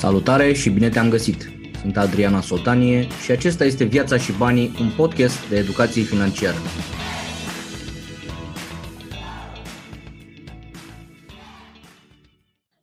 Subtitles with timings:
[0.00, 1.50] Salutare și bine te-am găsit!
[1.80, 6.56] Sunt Adriana Soltanie și acesta este Viața și Banii, un podcast de educație financiară.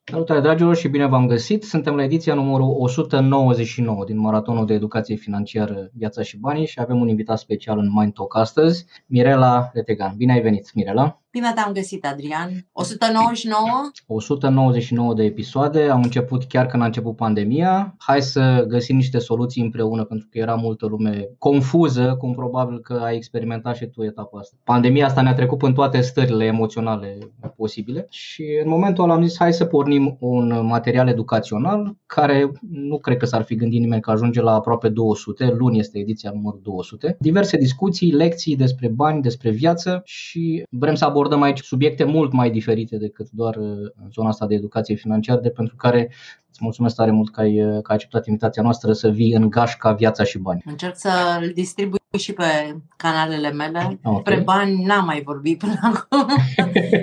[0.03, 1.63] Salutare dragilor și bine v-am găsit!
[1.63, 6.99] Suntem la ediția numărul 199 din Maratonul de Educație Financiară Viața și Banii și avem
[6.99, 10.13] un invitat special în Mind Talk astăzi, Mirela Letegan.
[10.17, 11.21] Bine ai venit, Mirela!
[11.37, 12.67] Bine te-am găsit, Adrian.
[12.71, 13.67] 199?
[14.07, 15.83] 199 de episoade.
[15.89, 17.95] Am început chiar când a început pandemia.
[17.97, 22.93] Hai să găsim niște soluții împreună, pentru că era multă lume confuză, cum probabil că
[23.03, 24.55] ai experimentat și tu etapa asta.
[24.63, 27.17] Pandemia asta ne-a trecut în toate stările emoționale
[27.55, 32.97] posibile și în momentul ăla am zis hai să pornim un material educațional care nu
[32.97, 35.53] cred că s-ar fi gândit nimeni că ajunge la aproape 200.
[35.57, 37.15] Luni este ediția numărul 200.
[37.19, 42.31] Diverse discuții, lecții despre bani, despre viață și vrem să abordăm abordăm aici subiecte mult
[42.31, 46.11] mai diferite decât doar uh, zona asta de educație financiară, de pentru care
[46.49, 49.49] îți mulțumesc tare mult că ai, uh, că ai acceptat invitația noastră să vii în
[49.49, 50.63] gașca Viața și Bani.
[50.65, 53.99] Încerc să îl distribui și pe canalele mele.
[54.03, 54.21] Okay.
[54.21, 56.25] Pre bani n-am mai vorbit până acum.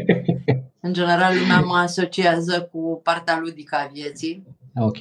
[0.86, 4.46] în general, lumea mă asociază cu partea ludică a vieții.
[4.76, 4.98] Ok,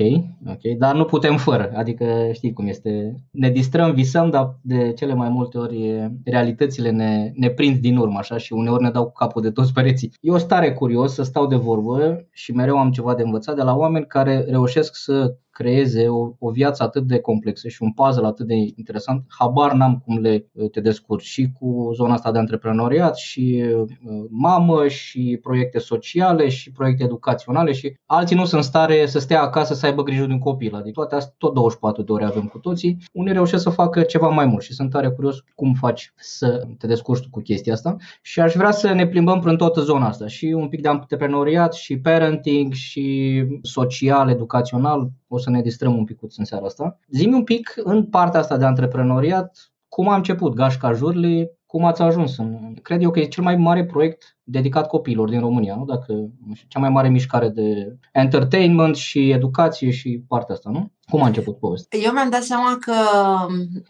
[0.47, 5.13] ok, dar nu putem fără, adică știi cum este, ne distrăm, visăm, dar de cele
[5.13, 9.11] mai multe ori realitățile ne, ne prind din urmă așa și uneori ne dau cu
[9.11, 10.11] capul de toți pereții.
[10.21, 13.61] Eu sunt tare curios să stau de vorbă și mereu am ceva de învățat de
[13.61, 18.25] la oameni care reușesc să creeze o, o viață atât de complexă și un puzzle
[18.25, 22.37] atât de interesant, habar n-am cum le uh, te descurci și cu zona asta de
[22.37, 23.87] antreprenoriat și uh,
[24.29, 29.41] mamă și proiecte sociale și proiecte educaționale și alții nu sunt în stare să stea
[29.41, 30.75] acasă să aibă grijă de un copil.
[30.75, 32.97] Adică toate astea tot 24 de ore avem cu toții.
[33.11, 36.87] Unii reușesc să facă ceva mai mult și sunt tare curios cum faci să te
[36.87, 40.45] descurci cu chestia asta și aș vrea să ne plimbăm prin toată zona asta și
[40.45, 46.19] un pic de antreprenoriat și parenting și social, educațional, o să ne distrăm un pic
[46.37, 46.99] în seara asta.
[47.09, 52.01] Zimi un pic în partea asta de antreprenoriat, cum a început Gașca Jurli, cum ați
[52.01, 52.73] ajuns în...
[52.81, 55.85] Cred eu că e cel mai mare proiect dedicat copiilor din România, nu?
[55.85, 56.13] Dacă,
[56.45, 60.91] nu știu, cea mai mare mișcare de entertainment și educație și partea asta, nu?
[61.09, 61.99] Cum a început povestea?
[61.99, 62.93] Eu mi-am dat seama că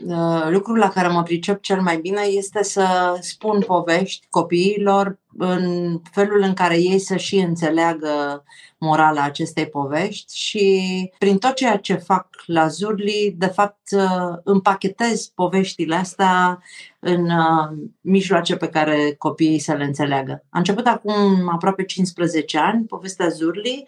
[0.06, 5.98] uh, lucrul la care mă pricep cel mai bine este să spun povești copiilor în
[6.12, 8.44] felul în care ei să și înțeleagă
[8.78, 15.28] morala acestei povești și prin tot ceea ce fac la Zurli, de fapt uh, împachetez
[15.28, 16.64] poveștile astea
[17.00, 20.44] în uh, mijloace pe care copiii să le înțeleagă.
[20.50, 23.88] A început acum aproape 15 ani povestea Zurli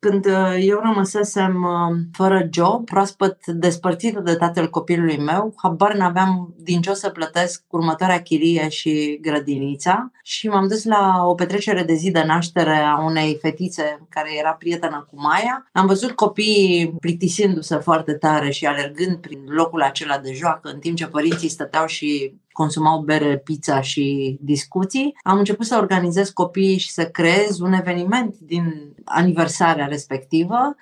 [0.00, 6.54] când uh, eu rămăsesem uh, fără job, proaspăt despărțită de tatăl copilului meu, habar n-aveam
[6.58, 11.82] din ce o să plătesc următoarea chirie și grădinița și m-am dus la o petrecere
[11.82, 15.68] de zi de naștere a unei fetițe care era prietenă cu Maia.
[15.72, 20.96] Am văzut copiii plictisindu-se foarte tare și alergând prin locul acela de joacă, în timp
[20.96, 26.90] ce părinții stăteau și consumau bere, pizza și discuții, am început să organizez copiii și
[26.90, 30.76] să creez un eveniment din aniversarea respectivă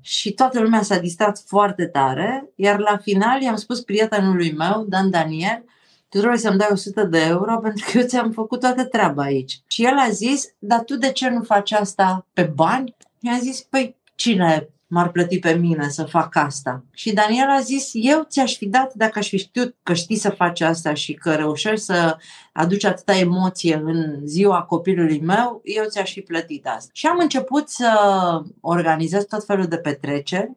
[0.00, 5.10] și toată lumea s-a distrat foarte tare, iar la final i-am spus prietenului meu, Dan
[5.10, 5.64] Daniel,
[6.08, 9.60] tu trebuie să-mi dai 100 de euro pentru că eu ți-am făcut toată treaba aici.
[9.66, 12.96] Și el a zis, dar tu de ce nu faci asta pe bani?
[13.20, 16.84] Mi-a zis, păi cine m-ar plăti pe mine să fac asta.
[16.92, 20.30] Și Daniel a zis, eu ți-aș fi dat dacă aș fi știut că știi să
[20.30, 22.16] faci asta și că reușești să
[22.52, 26.90] aduci atâta emoție în ziua copilului meu, eu ți-aș fi plătit asta.
[26.92, 27.90] Și am început să
[28.60, 30.50] organizez tot felul de petreceri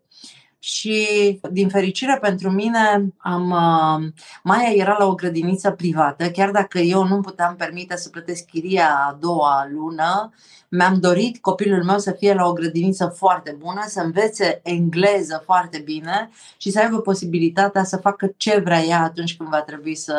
[0.59, 1.07] și
[1.51, 4.07] din fericire pentru mine am, uh,
[4.43, 8.89] Maia era la o grădiniță privată, chiar dacă eu nu puteam permite să plătesc chiria
[9.07, 10.31] a doua lună,
[10.69, 15.81] mi-am dorit copilul meu să fie la o grădiniță foarte bună, să învețe engleză foarte
[15.85, 20.13] bine și să aibă posibilitatea să facă ce vrea ea atunci când va trebui să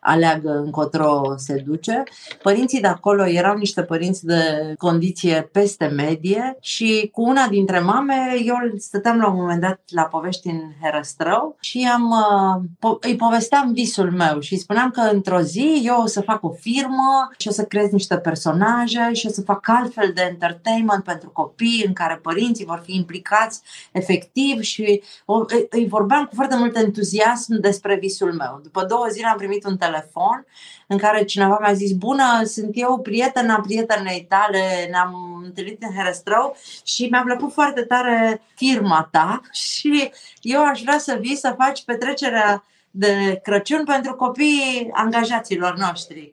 [0.00, 2.02] aleagă încotro se duce.
[2.42, 8.14] Părinții de acolo erau niște părinți de condiție peste medie și cu una dintre mame
[8.44, 13.16] eu stăteam la un moment dat la povești în Herăstrău și am, uh, po- îi
[13.16, 17.48] povesteam visul meu și spuneam că într-o zi eu o să fac o firmă și
[17.48, 21.92] o să creez niște personaje și o să fac altfel de entertainment pentru copii în
[21.92, 23.62] care părinții vor fi implicați
[23.92, 28.60] efectiv și o, îi vorbeam cu foarte mult entuziasm despre visul meu.
[28.62, 30.46] După două zile am primit un telefon
[30.86, 36.56] în care cineva mi-a zis Bună, sunt eu prietena prietenei tale, ne-am întâlnit în Herăstrău
[36.84, 40.10] și mi-a plăcut foarte tare firma ta și
[40.40, 46.32] eu aș vrea să vii să faci petrecerea de Crăciun pentru copiii angajaților noștri.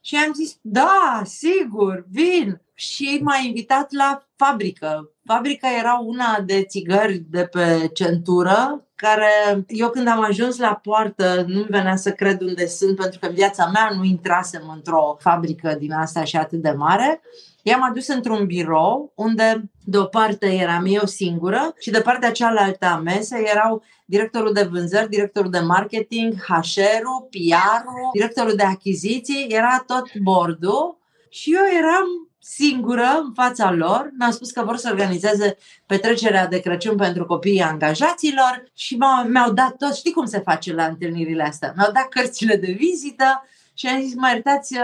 [0.00, 2.60] Și am zis, da, sigur, vin.
[2.74, 5.10] Și m-a invitat la fabrică.
[5.24, 11.44] Fabrica era una de țigări de pe centură, care eu când am ajuns la poartă
[11.46, 15.76] nu venea să cred unde sunt, pentru că în viața mea nu intrasem într-o fabrică
[15.78, 17.20] din asta și atât de mare.
[17.62, 22.86] I-am adus într-un birou unde de o parte eram eu singură și de partea cealaltă
[22.86, 29.84] a mesei erau directorul de vânzări, directorul de marketing, HR-ul, PR-ul, directorul de achiziții, era
[29.86, 30.98] tot bordul
[31.30, 35.56] și eu eram singură în fața lor, mi-au spus că vor să organizeze
[35.86, 40.84] petrecerea de Crăciun pentru copiii angajaților și mi-au dat tot, știi cum se face la
[40.84, 43.44] întâlnirile astea, mi-au dat cărțile de vizită
[43.74, 44.76] și am zis, mă iertați,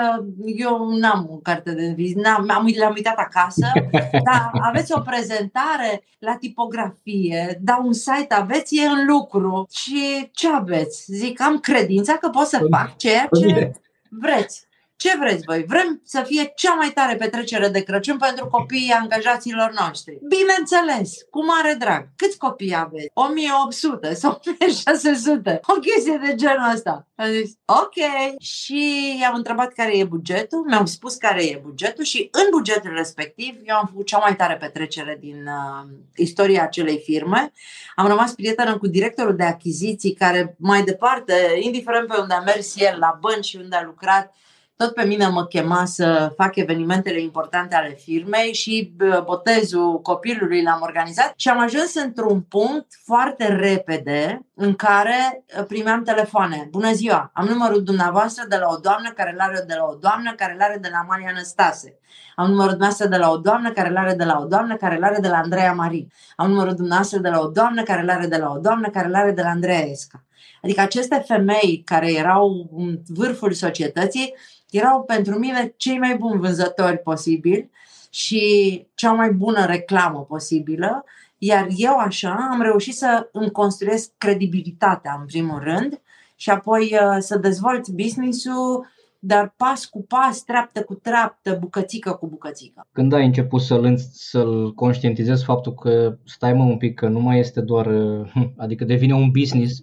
[0.56, 3.66] eu n-am o carte de vizită, n-am, am, le-am uitat acasă,
[4.30, 10.52] dar aveți o prezentare la tipografie, da un site aveți, e în lucru și ce
[10.52, 11.04] aveți?
[11.12, 13.72] Zic, am credința că pot să fac ceea ce
[14.08, 14.66] vreți.
[14.96, 15.64] Ce vreți voi?
[15.64, 20.18] Vrem să fie cea mai tare petrecere de Crăciun pentru copiii angajaților noștri.
[20.28, 22.08] Bineînțeles, cu mare drag.
[22.16, 23.10] Câți copii aveți?
[23.14, 25.60] 1800 sau 1600?
[25.62, 27.06] O chestie de genul ăsta.
[27.14, 27.94] Am zis, ok.
[28.40, 33.54] Și i-am întrebat care e bugetul, mi-am spus care e bugetul și în bugetul respectiv
[33.64, 37.52] eu am făcut cea mai tare petrecere din uh, istoria acelei firme.
[37.94, 42.76] Am rămas prietenă cu directorul de achiziții care mai departe, indiferent pe unde a mers
[42.76, 44.34] el, la bănci și unde a lucrat,
[44.76, 48.92] tot pe mine mă chema să fac evenimentele importante ale firmei și
[49.24, 56.02] botezul copilului l-am organizat și am ajuns într-un punct foarte repede în care uh, primeam
[56.02, 56.68] telefoane.
[56.70, 59.94] Bună ziua, am numărul dumneavoastră de la o doamnă care l are de la o
[59.94, 61.98] doamnă care l are de la Maria Năstase.
[62.34, 64.98] Am numărul dumneavoastră de la o doamnă care l are de la o doamnă care
[64.98, 66.06] l are de la Andreea Marie.
[66.36, 69.08] Am numărul dumneavoastră de la o doamnă care l are de la o doamnă care
[69.08, 70.24] l are de la Andreea Esca.
[70.62, 74.34] Adică aceste femei care erau în vârful societății
[74.76, 77.70] erau pentru mine cei mai buni vânzători posibili
[78.10, 81.04] și cea mai bună reclamă posibilă,
[81.38, 86.00] iar eu așa am reușit să îmi construiesc credibilitatea în primul rând
[86.36, 88.86] și apoi uh, să dezvolt business-ul
[89.26, 92.86] dar pas cu pas, treaptă cu treaptă, bucățică cu bucățică.
[92.92, 97.38] Când ai început să-l, să-l conștientizezi faptul că stai mă un pic, că nu mai
[97.38, 98.32] este doar, uh,
[98.64, 99.82] adică devine un business,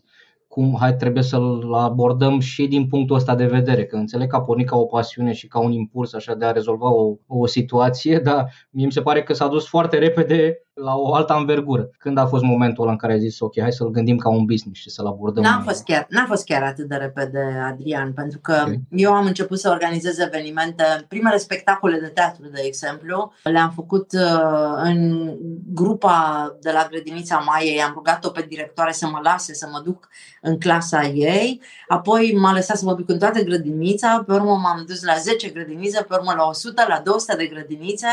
[0.54, 4.42] cum hai trebuie să-l abordăm și din punctul ăsta de vedere, că înțeleg că a
[4.42, 8.20] pornit ca o pasiune și ca un impuls așa de a rezolva o, o situație,
[8.20, 11.90] dar mie mi se pare că s-a dus foarte repede la o altă învergură.
[11.98, 14.46] Când a fost momentul ăla în care ai zis, ok, hai să-l gândim ca un
[14.46, 15.44] business și să-l abordăm?
[15.44, 17.40] N-a fost chiar, n-a fost chiar atât de repede,
[17.72, 18.82] Adrian, pentru că okay.
[18.90, 24.82] eu am început să organizez evenimente, primele spectacole de teatru, de exemplu, le-am făcut uh,
[24.84, 25.30] în
[25.74, 30.08] grupa de la grădinița Maiei, am rugat-o pe directoare să mă lase să mă duc
[30.42, 34.84] în clasa ei, apoi m-a lăsat să mă duc în toate grădinița, pe urmă m-am
[34.88, 38.08] dus la 10 grădinițe, pe urmă la 100, la 200 de grădinițe,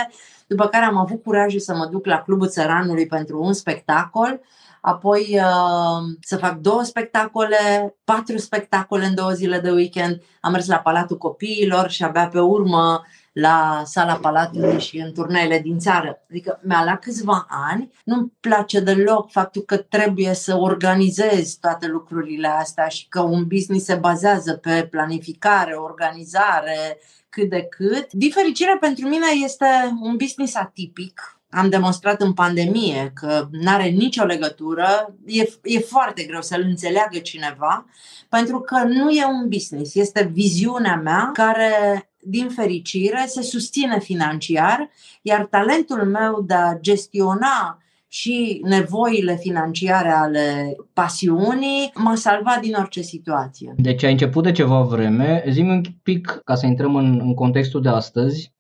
[0.51, 4.41] după care am avut curajul să mă duc la Clubul Țăranului pentru un spectacol,
[4.81, 10.67] apoi uh, să fac două spectacole, patru spectacole în două zile de weekend, am mers
[10.67, 13.03] la Palatul Copiilor și abia pe urmă
[13.33, 16.23] la sala Palatului și în turneele din țară.
[16.31, 22.49] Adică mi-a luat câțiva ani, nu-mi place deloc faptul că trebuie să organizez toate lucrurile
[22.49, 26.99] astea și că un business se bazează pe planificare, organizare,
[27.41, 28.13] cât de cât.
[28.13, 29.67] Difericirea pentru mine este
[30.01, 36.23] un business atipic, am demonstrat în pandemie că nu are nicio legătură, e, e foarte
[36.23, 37.87] greu să-l înțeleagă cineva,
[38.29, 44.91] pentru că nu e un business, este viziunea mea care din fericire, se susține financiar,
[45.23, 53.01] iar talentul meu de a gestiona și nevoile financiare ale pasiunii m-a salvat din orice
[53.01, 53.75] situație.
[53.77, 55.45] Deci ai început de ceva vreme.
[55.51, 58.53] Zi un pic, ca să intrăm în, în contextul de astăzi,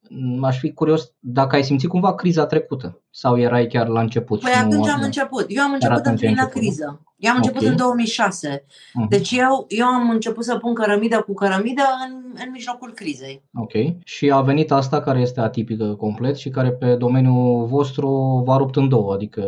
[0.43, 4.40] aș fi curios dacă ai simțit cumva criza trecută sau erai chiar la început?
[4.40, 5.45] Păi atunci am început.
[5.49, 7.00] Eu am început în plină criză.
[7.17, 7.71] Eu am început okay.
[7.71, 8.64] în 2006.
[8.64, 9.09] Uh-huh.
[9.09, 13.43] Deci eu, eu am început să pun cărămidă cu cărămidă în, în mijlocul crizei.
[13.55, 13.73] Ok.
[14.05, 18.76] Și a venit asta care este atipică complet și care pe domeniul vostru v-a rupt
[18.76, 19.43] în două, adică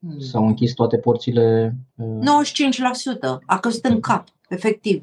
[0.00, 0.18] hmm.
[0.18, 1.76] s-au închis toate porțile.
[1.98, 2.04] 95%.
[3.46, 4.28] A căzut în cap.
[4.48, 5.02] Efectiv,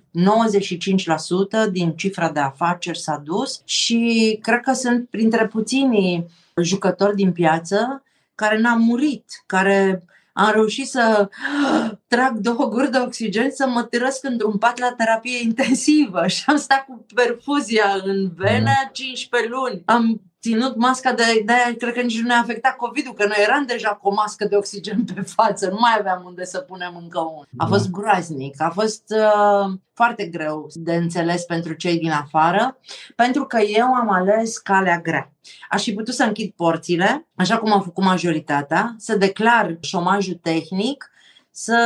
[1.67, 6.25] 95% din cifra de afaceri s-a dus și cred că sunt printre puținii
[6.61, 8.03] jucători din piață
[8.35, 11.29] care n-au murit, care am reușit să
[12.07, 16.57] trag două guri de oxigen, să mă tirăsc într-un pat la terapie intensivă și am
[16.57, 19.81] stat cu perfuzia în venă 15 luni.
[19.85, 23.37] Am ținut masca de, de aia, cred că nici nu ne-a afectat COVID-ul, că noi
[23.39, 26.99] eram deja cu o mască de oxigen pe față, nu mai aveam unde să punem
[27.01, 27.47] încă unul.
[27.57, 27.99] A fost da.
[27.99, 32.79] groaznic, a fost uh, foarte greu de înțeles pentru cei din afară,
[33.15, 35.31] pentru că eu am ales calea grea.
[35.69, 41.11] Aș fi putut să închid porțile, așa cum au făcut majoritatea, să declar șomajul tehnic,
[41.51, 41.79] să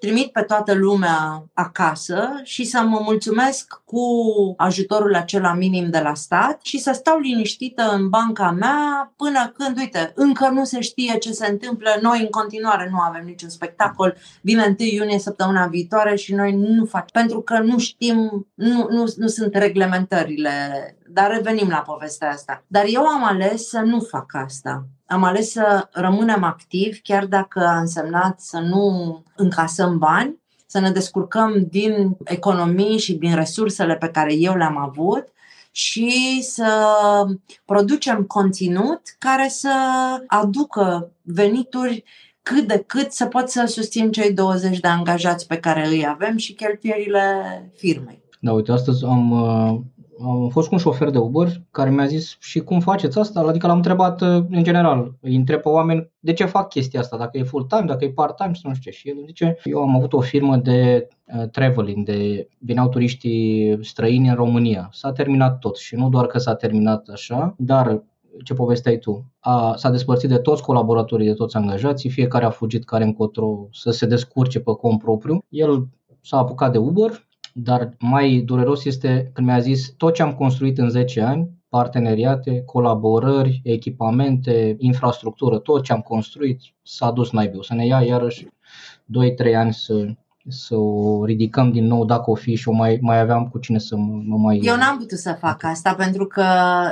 [0.00, 4.02] trimit pe toată lumea acasă și să mă mulțumesc cu
[4.56, 9.78] ajutorul acela minim de la stat și să stau liniștită în banca mea până când,
[9.78, 11.98] uite, încă nu se știe ce se întâmplă.
[12.00, 14.16] Noi în continuare nu avem niciun spectacol.
[14.40, 19.12] Vine 1 iunie săptămâna viitoare și noi nu facem, pentru că nu știm, nu, nu,
[19.16, 20.52] nu sunt reglementările.
[21.10, 22.64] Dar revenim la povestea asta.
[22.66, 27.60] Dar eu am ales să nu fac asta am ales să rămânem activi, chiar dacă
[27.66, 30.36] a însemnat să nu încasăm bani,
[30.66, 35.24] să ne descurcăm din economii și din resursele pe care eu le-am avut
[35.70, 36.70] și să
[37.64, 39.72] producem conținut care să
[40.26, 42.04] aducă venituri
[42.42, 46.36] cât de cât să pot să susțin cei 20 de angajați pe care îi avem
[46.36, 48.22] și cheltuielile firmei.
[48.40, 49.80] Da, uite, astăzi am uh,
[50.22, 53.40] am fost cu un șofer de Uber care mi-a zis și cum faceți asta?
[53.40, 57.16] Adică l-am întrebat uh, în general, îi întreb pe oameni de ce fac chestia asta,
[57.16, 58.96] dacă e full-time, dacă e part-time și nu știu ce.
[58.96, 64.28] Și el zice, eu am avut o firmă de uh, traveling, de veneau turiștii străini
[64.28, 64.88] în România.
[64.92, 68.02] S-a terminat tot și nu doar că s-a terminat așa, dar
[68.44, 72.84] ce povesteai tu, a, s-a despărțit de toți colaboratorii, de toți angajații, fiecare a fugit
[72.84, 75.44] care încotro să se descurce pe cont propriu.
[75.48, 75.86] El
[76.20, 77.27] s-a apucat de Uber,
[77.60, 82.62] dar mai dureros este când mi-a zis tot ce am construit în 10 ani, parteneriate,
[82.66, 87.58] colaborări, echipamente, infrastructură, tot ce am construit s-a dus naibii.
[87.58, 90.06] O să ne ia iarăși 2-3 ani să,
[90.48, 93.78] să o ridicăm din nou dacă o fi și o mai, mai aveam cu cine
[93.78, 94.58] să mă, mă mai...
[94.62, 96.44] Eu n-am putut să fac asta pentru că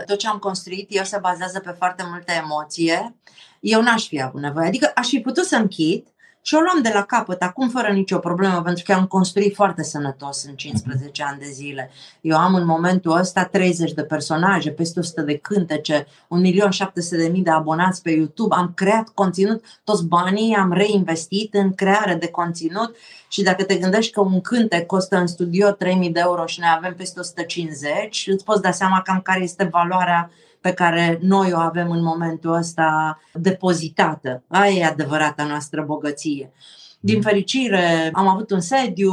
[0.07, 3.17] tot ce am construit eu se bazează pe foarte multă emoție.
[3.61, 4.67] Eu n-aș fi avut nevoie.
[4.67, 6.07] Adică aș fi putut să închid,
[6.47, 9.83] și o luam de la capăt, acum fără nicio problemă, pentru că am construit foarte
[9.83, 11.91] sănătos în 15 ani de zile.
[12.21, 18.03] Eu am în momentul ăsta 30 de personaje, peste 100 de cântece, 1.700.000 de abonați
[18.03, 22.97] pe YouTube, am creat conținut, toți banii am reinvestit în creare de conținut
[23.29, 25.77] și dacă te gândești că un cântec costă în studio 3.000
[26.13, 30.31] de euro și noi avem peste 150, îți poți da seama cam care este valoarea
[30.67, 34.43] pe care noi o avem în momentul ăsta depozitată.
[34.49, 36.53] Aia e adevărata noastră bogăție.
[37.01, 39.13] Din fericire, am avut un sediu,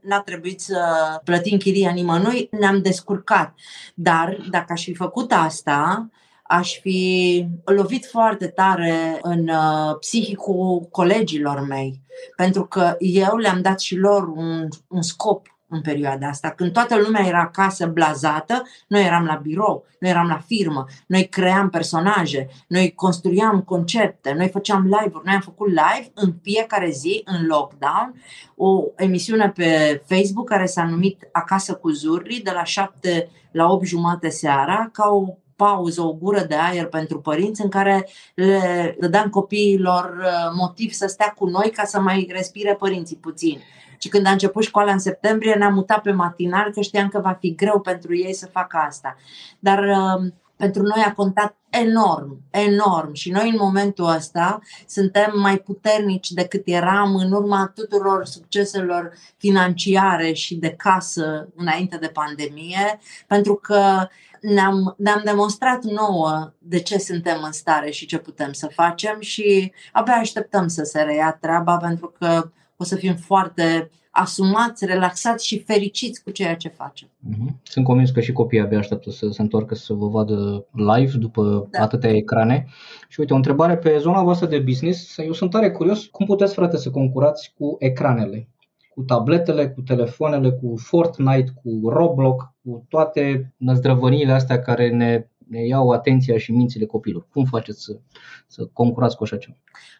[0.00, 0.80] n-a trebuit să
[1.24, 3.54] plătim chiria nimănui, ne-am descurcat.
[3.94, 6.08] Dar dacă aș fi făcut asta,
[6.42, 12.02] aș fi lovit foarte tare în uh, psihicul colegilor mei,
[12.36, 16.50] pentru că eu le-am dat și lor un, un scop în perioada asta.
[16.50, 21.28] Când toată lumea era acasă blazată, noi eram la birou, noi eram la firmă, noi
[21.28, 27.22] cream personaje, noi construiam concepte, noi făceam live-uri, noi am făcut live în fiecare zi,
[27.24, 28.22] în lockdown,
[28.56, 33.86] o emisiune pe Facebook care s-a numit Acasă cu Zurri, de la 7 la 8
[33.86, 35.24] jumate seara, ca o
[35.56, 41.06] pauză, o gură de aer pentru părinți în care le dădeam copiilor uh, motiv să
[41.06, 43.60] stea cu noi ca să mai respire părinții puțin.
[43.98, 47.36] Și când a început școala în septembrie, ne-am mutat pe matinal, că știam că va
[47.40, 49.16] fi greu pentru ei să facă asta.
[49.58, 55.58] Dar uh, pentru noi a contat enorm, enorm și noi în momentul ăsta suntem mai
[55.58, 63.54] puternici decât eram în urma tuturor succeselor financiare și de casă înainte de pandemie, pentru
[63.54, 64.06] că
[64.40, 69.72] ne-am, ne-am demonstrat nouă de ce suntem în stare și ce putem să facem și
[69.92, 75.58] abia așteptăm să se reia treaba pentru că o să fim foarte asumați, relaxați și
[75.58, 77.08] fericiți cu ceea ce facem.
[77.18, 77.60] Mhm.
[77.62, 81.68] Sunt convins că și copiii abia așteaptă să se întoarcă să vă vadă live după
[81.70, 81.82] da.
[81.82, 82.66] atâtea ecrane.
[83.08, 85.18] Și uite, o întrebare pe zona voastră de business.
[85.18, 88.48] Eu sunt tare curios, cum puteți, frate, să concurați cu ecranele?
[88.94, 95.66] Cu tabletele, cu telefoanele, cu Fortnite, cu Roblox, cu toate năzdrăvăniile astea care ne ne
[95.66, 97.26] iau atenția și mințile copilor.
[97.32, 97.98] Cum faceți să,
[98.46, 99.56] să concurați cu așa ceva?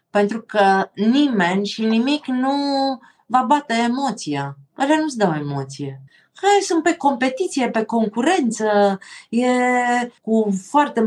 [0.09, 2.53] Pentru că nimeni și nimic nu
[3.25, 4.57] va bate emoția.
[4.73, 6.01] Alea nu-ți dau emoție.
[6.41, 8.99] Hai, sunt pe competiție, pe concurență,
[9.29, 9.47] e
[10.21, 11.03] cu foarte,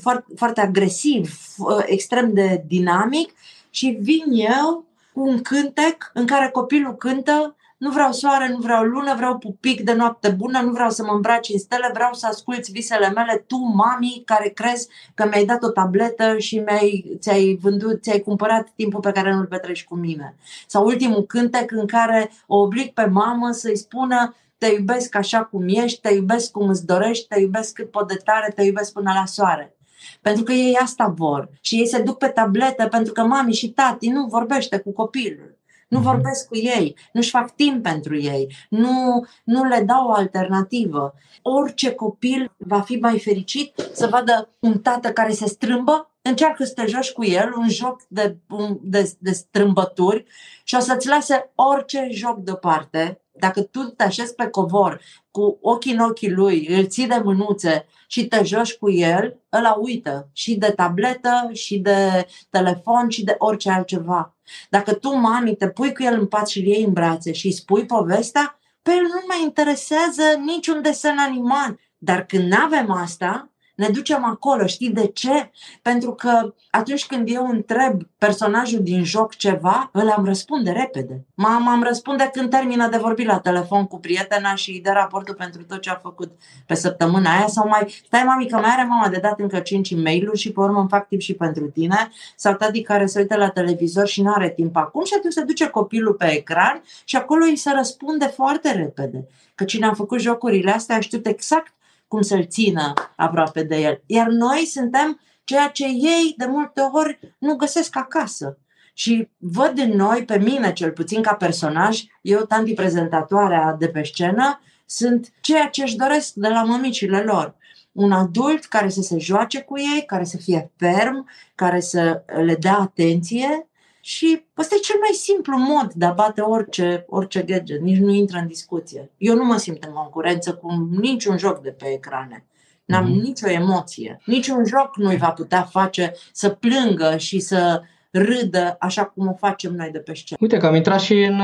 [0.00, 1.38] foarte, foarte agresiv,
[1.84, 3.34] extrem de dinamic
[3.70, 8.84] și vin eu cu un cântec în care copilul cântă nu vreau soare, nu vreau
[8.84, 12.26] lună, vreau pupic de noapte bună, nu vreau să mă îmbraci în stele, vreau să
[12.26, 17.58] asculți visele mele, tu, mami, care crezi că mi-ai dat o tabletă și mi-ai, ți-ai
[17.62, 20.34] vândut, ți-ai cumpărat timpul pe care nu-l petreci cu mine.
[20.66, 25.64] Sau ultimul cântec în care o oblig pe mamă să-i spună te iubesc așa cum
[25.66, 29.12] ești, te iubesc cum îți dorești, te iubesc cât pot de tare, te iubesc până
[29.14, 29.76] la soare.
[30.20, 33.70] Pentru că ei asta vor și ei se duc pe tabletă pentru că mami și
[33.70, 35.60] tati nu vorbește cu copilul.
[35.92, 36.06] Nu mhm.
[36.06, 41.14] vorbesc cu ei, nu-și fac timp pentru ei, nu, nu le dau o alternativă.
[41.42, 46.72] Orice copil va fi mai fericit să vadă un tată care se strâmbă, încearcă să
[46.72, 48.36] te joci cu el, un joc de,
[48.80, 50.24] de, de strâmbături
[50.64, 53.21] și o să-ți lase orice joc deoparte.
[53.42, 57.86] Dacă tu te așezi pe covor cu ochii în ochii lui, îl ții de mânuțe
[58.06, 63.34] și te joci cu el, ăla uită și de tabletă, și de telefon, și de
[63.38, 64.34] orice altceva.
[64.70, 67.46] Dacă tu, mami, te pui cu el în pat și îl iei în brațe și
[67.46, 71.78] îi spui povestea, pe el nu mai interesează niciun desen animat.
[71.98, 74.66] Dar când nu avem asta, ne ducem acolo.
[74.66, 75.50] Știi de ce?
[75.82, 81.24] Pentru că atunci când eu întreb personajul din joc ceva, îl am răspunde repede.
[81.34, 85.34] Mama am răspunde când termină de vorbit la telefon cu prietena și îi dă raportul
[85.34, 86.32] pentru tot ce a făcut
[86.66, 89.90] pe săptămâna aia sau mai, stai mami că mai are mama de dat încă 5
[89.90, 93.18] e mail și pe urmă îmi fac timp și pentru tine sau tati care se
[93.18, 96.82] uită la televizor și nu are timp acum și atunci se duce copilul pe ecran
[97.04, 99.28] și acolo îi se răspunde foarte repede.
[99.54, 101.72] Că cine a făcut jocurile astea a știut exact
[102.12, 104.02] cum să-l țină aproape de el.
[104.06, 108.58] Iar noi suntem ceea ce ei de multe ori nu găsesc acasă.
[108.94, 114.02] Și văd în noi, pe mine cel puțin ca personaj, eu, tanti prezentatoarea de pe
[114.02, 117.54] scenă, sunt ceea ce își doresc de la mămicile lor.
[117.92, 122.54] Un adult care să se joace cu ei, care să fie ferm, care să le
[122.54, 123.68] dea atenție
[124.04, 128.10] și ăsta e cel mai simplu mod de a bate orice, orice gadget, nici nu
[128.10, 129.10] intră în discuție.
[129.16, 132.44] Eu nu mă simt în concurență cu niciun joc de pe ecrane.
[132.84, 133.22] N-am mm-hmm.
[133.22, 134.20] nicio emoție.
[134.24, 137.82] Niciun joc nu-i va putea face să plângă și să
[138.12, 140.38] râdă așa cum o facem noi de pe scenă.
[140.42, 141.40] Uite că am intrat și în,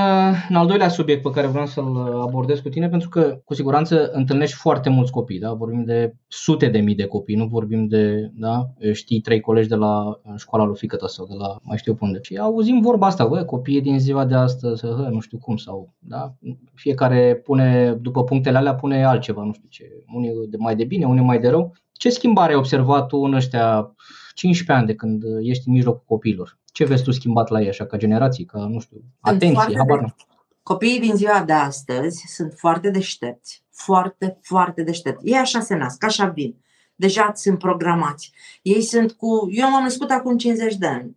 [0.48, 4.10] în al doilea subiect pe care vreau să-l abordez cu tine, pentru că cu siguranță
[4.12, 5.52] întâlnești foarte mulți copii, da?
[5.52, 8.66] vorbim de sute de mii de copii, nu vorbim de, da?
[8.92, 12.18] știi, trei colegi de la școala lui fică sau de la mai știu unde.
[12.22, 15.94] Și auzim vorba asta, bă, copiii din ziua de astăzi, hă, nu știu cum, sau,
[15.98, 16.34] da?
[16.74, 19.84] Fiecare pune, după punctele alea, pune altceva, nu știu ce,
[20.14, 21.72] unii de mai de bine, unii mai de rău.
[21.92, 23.94] Ce schimbare ai observat tu în ăștia
[24.38, 26.58] 15 ani de când ești în mijlocul copiilor?
[26.72, 30.14] Ce vezi tu schimbat la ei așa ca generații, ca, nu știu, atenție, habar de...
[30.62, 35.26] Copiii din ziua de astăzi sunt foarte deștepți, foarte, foarte deștepți.
[35.26, 36.56] Ei așa se nasc, așa vin.
[36.94, 38.32] Deja sunt programați.
[38.62, 39.48] Ei sunt cu...
[39.50, 41.16] Eu m-am născut acum 50 de ani.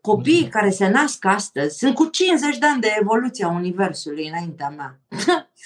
[0.00, 5.00] Copiii care se nasc astăzi sunt cu 50 de ani de evoluția Universului înaintea mea.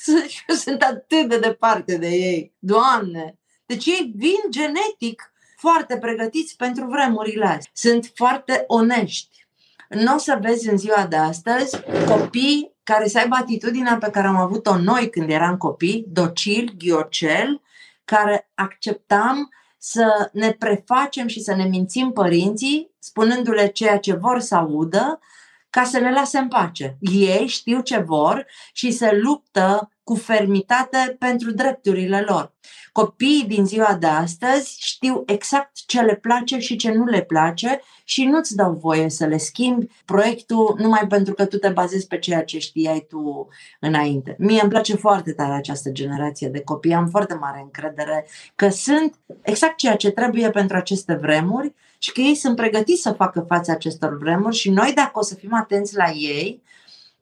[0.49, 2.55] eu sunt atât de departe de ei.
[2.59, 3.39] Doamne!
[3.67, 7.71] Deci ei vin genetic foarte pregătiți pentru vremurile astea.
[7.73, 9.47] Sunt foarte onești.
[9.89, 14.27] Nu o să vezi în ziua de astăzi copii care să aibă atitudinea pe care
[14.27, 17.61] am avut-o noi când eram copii, docil, ghiocel,
[18.05, 24.55] care acceptam să ne prefacem și să ne mințim părinții, spunându-le ceea ce vor să
[24.55, 25.21] audă,
[25.71, 26.97] ca să le lase în pace.
[27.01, 32.55] Ei știu ce vor și se luptă cu fermitate pentru drepturile lor.
[32.93, 37.81] Copiii din ziua de astăzi știu exact ce le place și ce nu le place
[38.05, 42.19] și nu-ți dau voie să le schimbi proiectul numai pentru că tu te bazezi pe
[42.19, 43.49] ceea ce știai tu
[43.81, 44.37] înainte.
[44.39, 49.15] Mie îmi place foarte tare această generație de copii, am foarte mare încredere că sunt
[49.43, 53.71] exact ceea ce trebuie pentru aceste vremuri și că ei sunt pregătiți să facă față
[53.71, 56.63] acestor vremuri și noi dacă o să fim atenți la ei,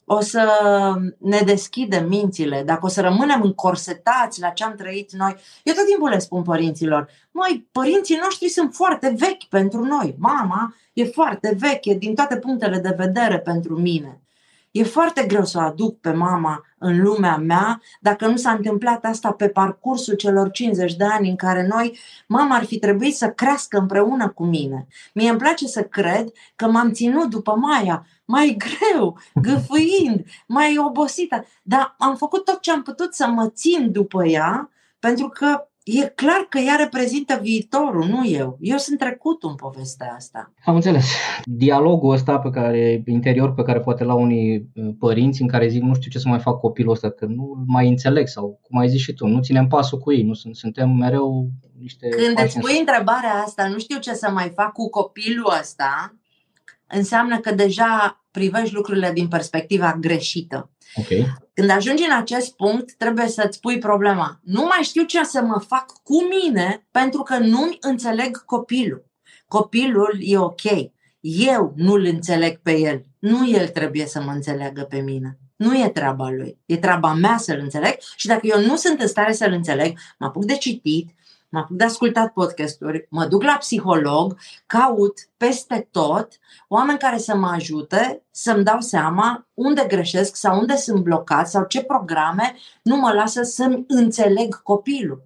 [0.09, 0.49] o să
[1.19, 5.37] ne deschidem mințile, dacă o să rămânem încorsetați la ce am trăit noi.
[5.62, 10.15] Eu tot timpul le spun părinților, noi, părinții noștri sunt foarte vechi pentru noi.
[10.19, 14.21] Mama e foarte veche din toate punctele de vedere pentru mine.
[14.77, 19.05] E foarte greu să o aduc pe mama în lumea mea dacă nu s-a întâmplat
[19.05, 23.31] asta pe parcursul celor 50 de ani în care noi, mama ar fi trebuit să
[23.31, 24.87] crească împreună cu mine.
[25.15, 31.47] Mie îmi place să cred că m-am ținut după Maia mai greu, gâfâind, mai obosită,
[31.62, 36.07] dar am făcut tot ce am putut să mă țin după ea pentru că e
[36.14, 38.57] clar că ea reprezintă viitorul, nu eu.
[38.61, 40.53] Eu sunt trecut în povestea asta.
[40.64, 41.05] Am înțeles.
[41.44, 45.83] Dialogul ăsta pe care, interior pe care poate la unii uh, părinți în care zic
[45.83, 48.88] nu știu ce să mai fac copilul ăsta, că nu mai înțeleg sau cum ai
[48.88, 52.09] zis și tu, nu ținem pasul cu ei, nu sunt, suntem mereu niște...
[52.09, 56.14] Când îți pui întrebarea asta, nu știu ce să mai fac cu copilul ăsta,
[56.88, 60.70] înseamnă că deja privești lucrurile din perspectiva greșită.
[60.94, 61.33] Okay.
[61.55, 64.40] Când ajungi în acest punct, trebuie să-ți pui problema.
[64.42, 69.05] Nu mai știu ce să mă fac cu mine pentru că nu-mi înțeleg copilul.
[69.49, 70.62] Copilul e ok.
[71.20, 73.05] Eu nu-l înțeleg pe el.
[73.18, 75.38] Nu el trebuie să mă înțeleagă pe mine.
[75.57, 76.59] Nu e treaba lui.
[76.66, 80.27] E treaba mea să-l înțeleg și dacă eu nu sunt în stare să-l înțeleg, mă
[80.27, 81.11] apuc de citit,
[81.48, 86.28] mă apuc de ascultat podcasturi, mă duc la psiholog, caut peste tot
[86.68, 91.64] oameni care să mă ajute să-mi dau seama unde greșesc sau unde sunt blocat sau
[91.64, 95.22] ce programe nu mă lasă să-mi înțeleg copilul.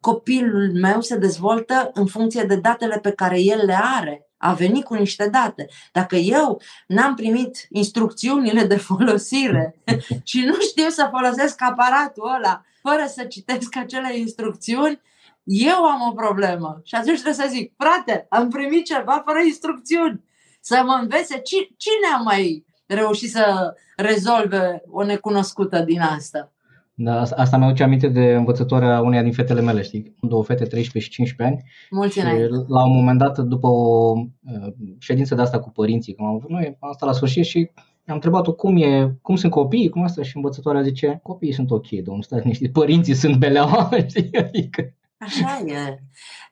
[0.00, 4.84] Copilul meu se dezvoltă în funcție de datele pe care el le are a venit
[4.84, 5.68] cu niște date.
[5.92, 9.76] Dacă eu n-am primit instrucțiunile de folosire
[10.30, 15.00] și nu știu să folosesc aparatul ăla fără să citesc acele instrucțiuni,
[15.44, 16.80] eu am o problemă.
[16.84, 20.22] Și atunci trebuie să zic, frate, am primit ceva fără instrucțiuni.
[20.60, 21.42] Să mă învețe
[21.76, 26.52] cine a mai reușit să rezolve o necunoscută din asta.
[26.96, 30.14] Da, asta mi-aduce aminte de învățătoarea uneia din fetele mele, știi?
[30.20, 31.70] Două fete, 13 și 15 ani.
[31.90, 32.24] Mulți și
[32.68, 36.50] la un moment dat, după o uh, ședință de asta cu părinții, când am avut
[36.50, 37.70] noi, am stat la sfârșit și
[38.06, 41.90] am întrebat-o cum, e, cum sunt copiii, cum asta și învățătoarea zice, copiii sunt ok,
[41.90, 44.36] domnul, stați niște, părinții sunt beleaua, știi?
[44.36, 44.94] Adică...
[45.24, 45.98] Așa e.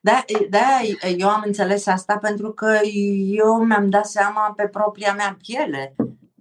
[0.00, 0.80] Da, da,
[1.16, 2.78] eu am înțeles asta pentru că
[3.30, 5.94] eu mi-am dat seama pe propria mea piele.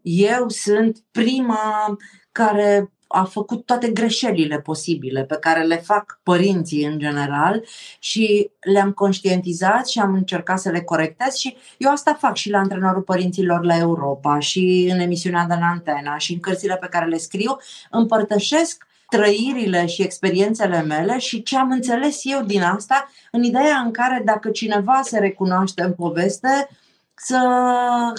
[0.03, 1.97] Eu sunt prima
[2.31, 7.63] care a făcut toate greșelile posibile pe care le fac părinții în general
[7.99, 12.57] și le-am conștientizat și am încercat să le corectez și eu asta fac și la
[12.57, 17.05] antrenorul părinților la Europa și în emisiunea de la Antena și în cărțile pe care
[17.05, 17.57] le scriu,
[17.89, 23.91] împărtășesc trăirile și experiențele mele și ce am înțeles eu din asta, în ideea în
[23.91, 26.69] care dacă cineva se recunoaște în poveste,
[27.15, 27.38] să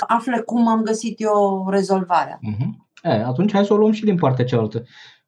[0.06, 2.38] afle cum am găsit eu rezolvarea.
[2.38, 2.68] Uh-huh.
[3.02, 4.82] E, atunci hai să o luăm și din partea cealaltă.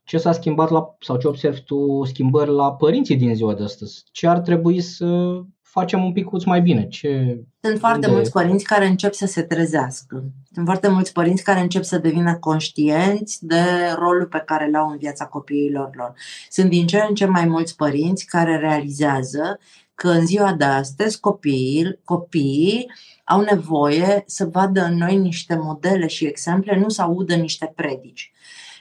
[0.05, 4.05] Ce s-a schimbat la, sau ce observi tu schimbări la părinții din ziua de astăzi?
[4.13, 5.41] Ce ar trebui să
[5.75, 6.89] facem un pic mai bine?
[6.89, 8.17] Ce, Sunt foarte unde...
[8.17, 10.25] mulți părinți care încep să se trezească.
[10.53, 13.63] Sunt foarte mulți părinți care încep să devină conștienți de
[13.99, 16.15] rolul pe care l-au în viața copiilor lor.
[16.51, 19.59] Sunt din ce în ce mai mulți părinți care realizează
[19.95, 22.91] că în ziua de astăzi copiii, copiii
[23.25, 28.33] au nevoie să vadă în noi niște modele și exemple, nu să audă niște predici.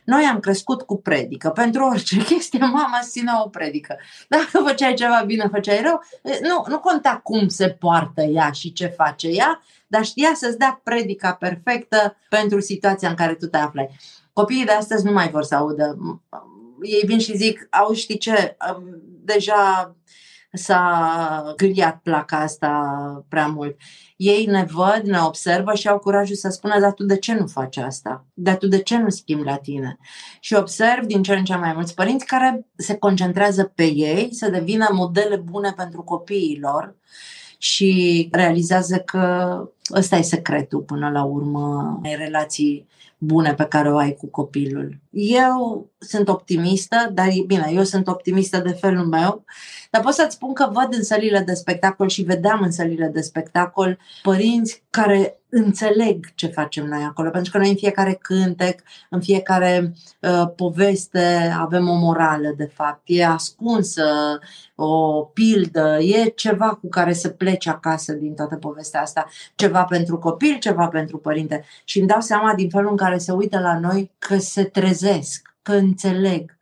[0.05, 1.49] Noi am crescut cu predică.
[1.49, 3.97] Pentru orice chestie, mama ținea o predică.
[4.27, 6.03] Dacă făceai ceva bine, făceai rău,
[6.41, 10.81] nu, nu conta cum se poartă ea și ce face ea, dar știa să-ți dea
[10.83, 13.89] predica perfectă pentru situația în care tu te aflai.
[14.33, 15.97] Copiii de astăzi nu mai vor să audă.
[16.81, 18.57] Ei vin și zic, au știi ce,
[19.23, 19.95] deja
[20.53, 23.77] s-a gâliat placa asta prea mult.
[24.15, 27.47] Ei ne văd, ne observă și au curajul să spună, dar tu de ce nu
[27.47, 28.25] faci asta?
[28.33, 29.97] Dar tu de ce nu schimbi la tine?
[30.39, 34.49] Și observ din ce în ce mai mulți părinți care se concentrează pe ei să
[34.49, 36.95] devină modele bune pentru copiii lor
[37.57, 39.57] și realizează că
[39.91, 44.99] ăsta e secretul până la urmă ai relații bune pe care o ai cu copilul.
[45.11, 49.43] Eu sunt optimistă, dar e bine, eu sunt optimistă de felul meu,
[49.91, 53.21] dar pot să-ți spun că văd în sălile de spectacol și vedeam în sălile de
[53.21, 59.21] spectacol părinți care înțeleg ce facem noi acolo, pentru că noi în fiecare cântec, în
[59.21, 63.01] fiecare uh, poveste avem o morală, de fapt.
[63.05, 64.39] E ascunsă
[64.75, 69.25] o pildă, e ceva cu care să pleci acasă din toată povestea asta.
[69.55, 71.63] Ceva pentru copil, ceva pentru părinte.
[71.83, 75.55] Și îmi dau seama din felul în care se uită la noi că se trezesc,
[75.61, 76.57] că înțeleg,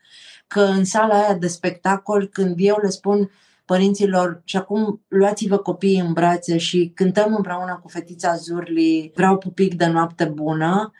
[0.47, 3.31] că în sala aia de spectacol, când eu le spun
[3.65, 9.73] părinților și acum luați-vă copiii în brațe și cântăm împreună cu fetița Zurli Vreau pupic
[9.73, 10.91] de noapte bună,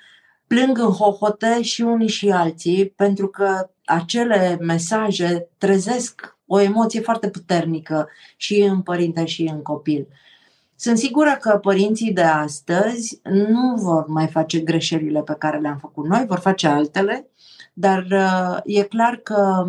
[0.48, 7.30] plâng în hohote și unii și alții pentru că acele mesaje trezesc o emoție foarte
[7.30, 10.08] puternică și în părinte și în copil.
[10.84, 16.06] Sunt sigură că părinții de astăzi nu vor mai face greșelile pe care le-am făcut
[16.08, 17.30] noi, vor face altele,
[17.74, 19.66] dar uh, e clar că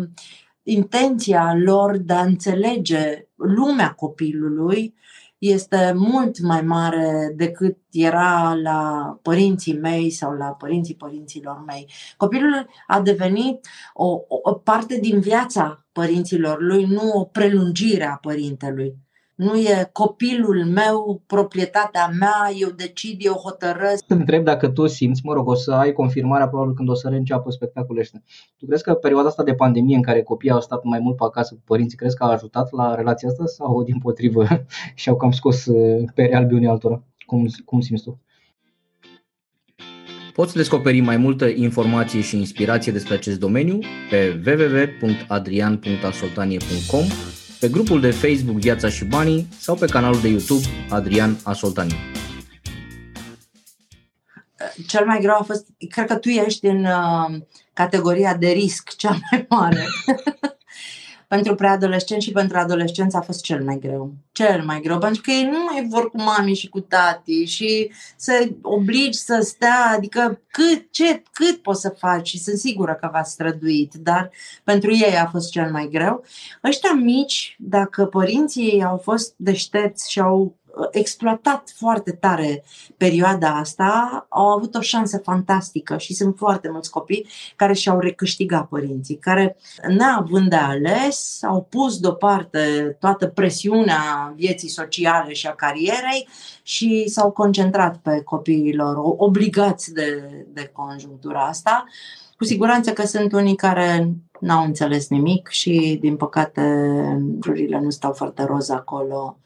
[0.63, 4.95] intenția lor de a înțelege lumea copilului
[5.37, 11.91] este mult mai mare decât era la părinții mei sau la părinții părinților mei.
[12.17, 19.02] Copilul a devenit o, o parte din viața părinților lui, nu o prelungire a părintelui
[19.35, 24.05] nu e copilul meu, proprietatea mea, eu decid, eu hotărăsc.
[24.05, 27.07] Te întreb dacă tu simți, mă rog, o să ai confirmarea probabil când o să
[27.07, 28.21] reînceapă spectacolul ăsta.
[28.57, 31.23] Tu crezi că perioada asta de pandemie în care copiii au stat mai mult pe
[31.23, 34.45] acasă cu părinții, crezi că a ajutat la relația asta sau din potrivă
[34.95, 37.03] și-au cam scos uh, pe albi unii altora?
[37.25, 38.21] Cum, cum simți tu?
[40.33, 47.03] Poți descoperi mai multă informație și inspirație despre acest domeniu pe www.adrian.asoltanie.com
[47.63, 51.95] pe grupul de Facebook Viața și Banii sau pe canalul de YouTube Adrian Asoltani.
[54.87, 57.41] cel mai greu a fost, cred că tu ești în uh,
[57.73, 59.85] categoria de risc cea mai mare.
[61.33, 64.13] pentru preadolescenți și pentru adolescenți a fost cel mai greu.
[64.31, 67.91] Cel mai greu, pentru că ei nu mai vor cu mami și cu tati și
[68.15, 73.09] să obligi să stea, adică cât, ce, cât poți să faci și sunt sigură că
[73.11, 74.31] v-ați străduit, dar
[74.63, 76.23] pentru ei a fost cel mai greu.
[76.63, 80.55] Ăștia mici, dacă părinții ei au fost deștepți și au
[80.91, 82.63] exploatat foarte tare
[82.97, 88.67] perioada asta, au avut o șansă fantastică și sunt foarte mulți copii care și-au recâștigat
[88.67, 89.57] părinții, care,
[89.87, 96.27] neavând de ales, au pus deoparte toată presiunea vieții sociale și a carierei
[96.63, 101.83] și s-au concentrat pe copiilor, obligați de, de conjunctura asta.
[102.37, 106.61] Cu siguranță că sunt unii care n-au înțeles nimic și, din păcate,
[107.33, 109.37] lucrurile nu stau foarte roz acolo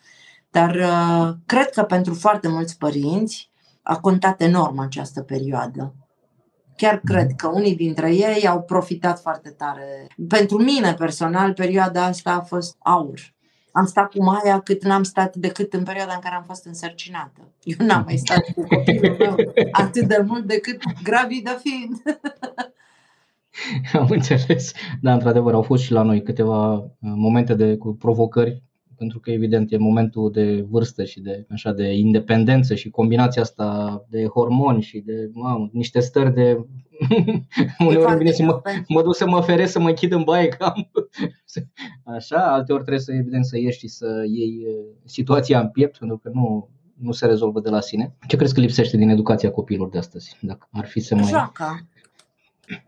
[0.57, 5.95] dar uh, cred că pentru foarte mulți părinți a contat enorm această perioadă.
[6.75, 7.05] Chiar mhm.
[7.05, 10.07] cred că unii dintre ei au profitat foarte tare.
[10.27, 13.19] Pentru mine personal, perioada asta a fost aur.
[13.71, 17.53] Am stat cu Maia cât n-am stat decât în perioada în care am fost însărcinată.
[17.63, 19.35] Eu n-am mai stat cu copilul meu
[19.71, 22.01] atât de mult decât gravidă fiind.
[23.93, 24.71] Am înțeles.
[25.01, 28.63] Da, într-adevăr, au fost și la noi câteva uh, momente de cu provocări
[28.97, 34.05] pentru că evident e momentul de vârstă și de, așa, de independență și combinația asta
[34.09, 36.65] de hormoni și de mamă, niște stări de
[37.87, 40.91] uneori vine să mă, mă duc să mă feresc să mă închid în baie cam
[42.15, 44.65] așa, alteori trebuie să evident să ieși și să iei
[45.05, 48.15] situația în piept pentru că nu, nu se rezolvă de la sine.
[48.27, 50.37] Ce crezi că lipsește din educația copiilor de astăzi?
[50.41, 51.23] Dacă ar fi să mai...
[51.23, 51.87] Joaca.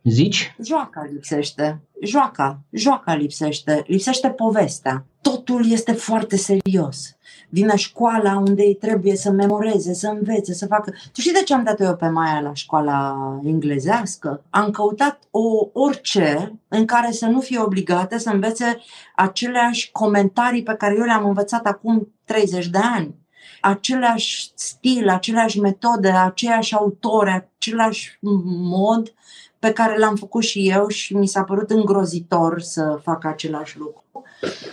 [0.03, 0.55] Zici?
[0.63, 1.81] Joaca lipsește.
[2.01, 2.59] Joaca.
[2.71, 3.83] Joaca lipsește.
[3.87, 5.05] Lipsește povestea.
[5.21, 7.17] Totul este foarte serios.
[7.49, 10.93] Vine școala unde ei trebuie să memoreze, să învețe, să facă...
[11.13, 14.43] Tu știi de ce am dat eu pe Maia la școala englezească?
[14.49, 18.81] Am căutat o orice în care să nu fie obligată să învețe
[19.15, 23.19] aceleași comentarii pe care eu le-am învățat acum 30 de ani
[23.61, 29.13] același stil, aceleași metode, aceiași autori, același mod
[29.59, 34.03] pe care l-am făcut și eu și mi s-a părut îngrozitor să fac același lucru.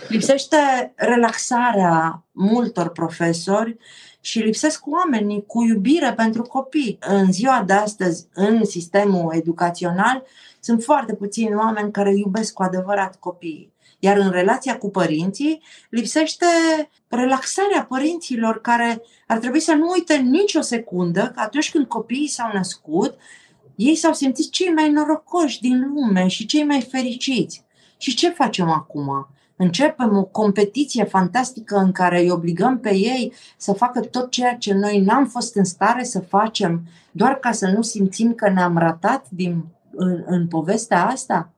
[0.07, 0.57] Lipsește
[0.95, 3.77] relaxarea multor profesori
[4.21, 6.97] și lipsesc oamenii cu iubire pentru copii.
[7.01, 10.23] În ziua de astăzi, în sistemul educațional,
[10.59, 13.73] sunt foarte puțini oameni care iubesc cu adevărat copiii.
[13.99, 16.45] Iar în relația cu părinții lipsește
[17.07, 22.49] relaxarea părinților care ar trebui să nu uite nicio secundă că atunci când copiii s-au
[22.53, 23.17] născut,
[23.77, 27.65] ei s-au simțit cei mai norocoși din lume și cei mai fericiți.
[27.97, 29.27] Și ce facem acum?
[29.55, 34.73] Începem o competiție fantastică în care îi obligăm pe ei să facă tot ceea ce
[34.73, 39.25] noi n-am fost în stare să facem, doar ca să nu simțim că ne-am ratat
[39.29, 41.51] din, în, în povestea asta?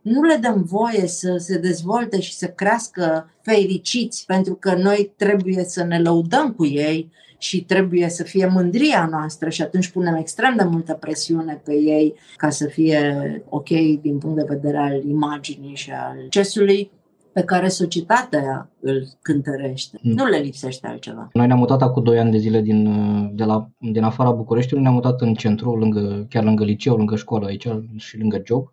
[0.00, 5.64] Nu le dăm voie să se dezvolte și să crească fericiți, pentru că noi trebuie
[5.64, 7.10] să ne lăudăm cu ei
[7.44, 12.14] și trebuie să fie mândria noastră și atunci punem extrem de multă presiune pe ei
[12.36, 13.68] ca să fie ok
[14.00, 16.90] din punct de vedere al imaginii și al accesului
[17.32, 19.98] pe care societatea îl cântărește.
[20.02, 20.12] Mm.
[20.12, 21.28] Nu le lipsește altceva.
[21.32, 22.90] Noi ne-am mutat acum 2 ani de zile din,
[23.36, 27.46] de la, din afara Bucureștiului, ne-am mutat în centru, lângă, chiar lângă liceu, lângă școală
[27.46, 28.70] aici și lângă job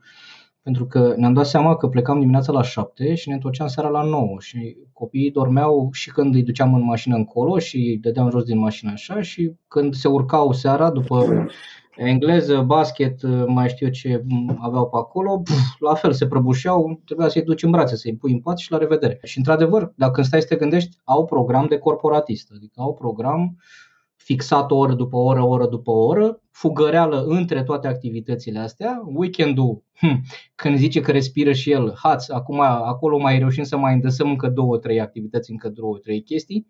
[0.63, 4.03] pentru că ne-am dat seama că plecam dimineața la 7 și ne întorceam seara la
[4.03, 8.43] 9 și copiii dormeau și când îi duceam în mașină încolo și îi dădeam jos
[8.43, 11.45] din mașină așa și când se urcau seara după
[11.95, 14.23] engleză, basket, mai știu eu ce
[14.59, 18.31] aveau pe acolo, pf, la fel se prăbușeau, trebuia să-i duci în brațe, să-i pui
[18.31, 19.19] în pat și la revedere.
[19.23, 23.57] Și într-adevăr, dacă stai să te gândești, au program de corporatist, adică au program
[24.31, 30.23] fixat o oră după oră, oră după oră, fugăreală între toate activitățile astea, weekendul, hm,
[30.55, 34.47] când zice că respiră și el, haț, acum acolo mai reușim să mai îndăsăm încă
[34.47, 36.67] două, trei activități, încă două, trei chestii,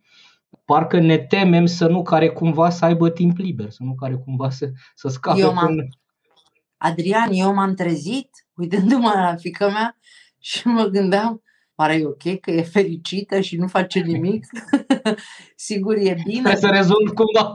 [0.65, 4.50] parcă ne temem să nu care cumva să aibă timp liber, să nu care cumva
[4.50, 5.84] să, să scape eu până...
[6.78, 9.97] Adrian, eu m-am trezit uitându-mă la fică mea
[10.39, 11.41] și mă gândeam,
[11.75, 14.45] pare e ok, că e fericită și nu face nimic.
[15.55, 16.41] Sigur e bine.
[16.41, 17.51] Trebuie să rezolv cumva.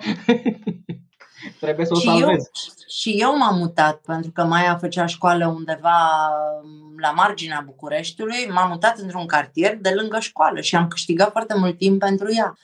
[1.61, 2.27] Trebuie să o și salvez.
[2.27, 2.43] Eu,
[2.89, 6.31] și eu m-am mutat, pentru că Maia făcea școală undeva
[6.97, 8.47] la marginea Bucureștiului.
[8.51, 12.59] M-am mutat într-un cartier de lângă școală și am câștigat foarte mult timp pentru ea.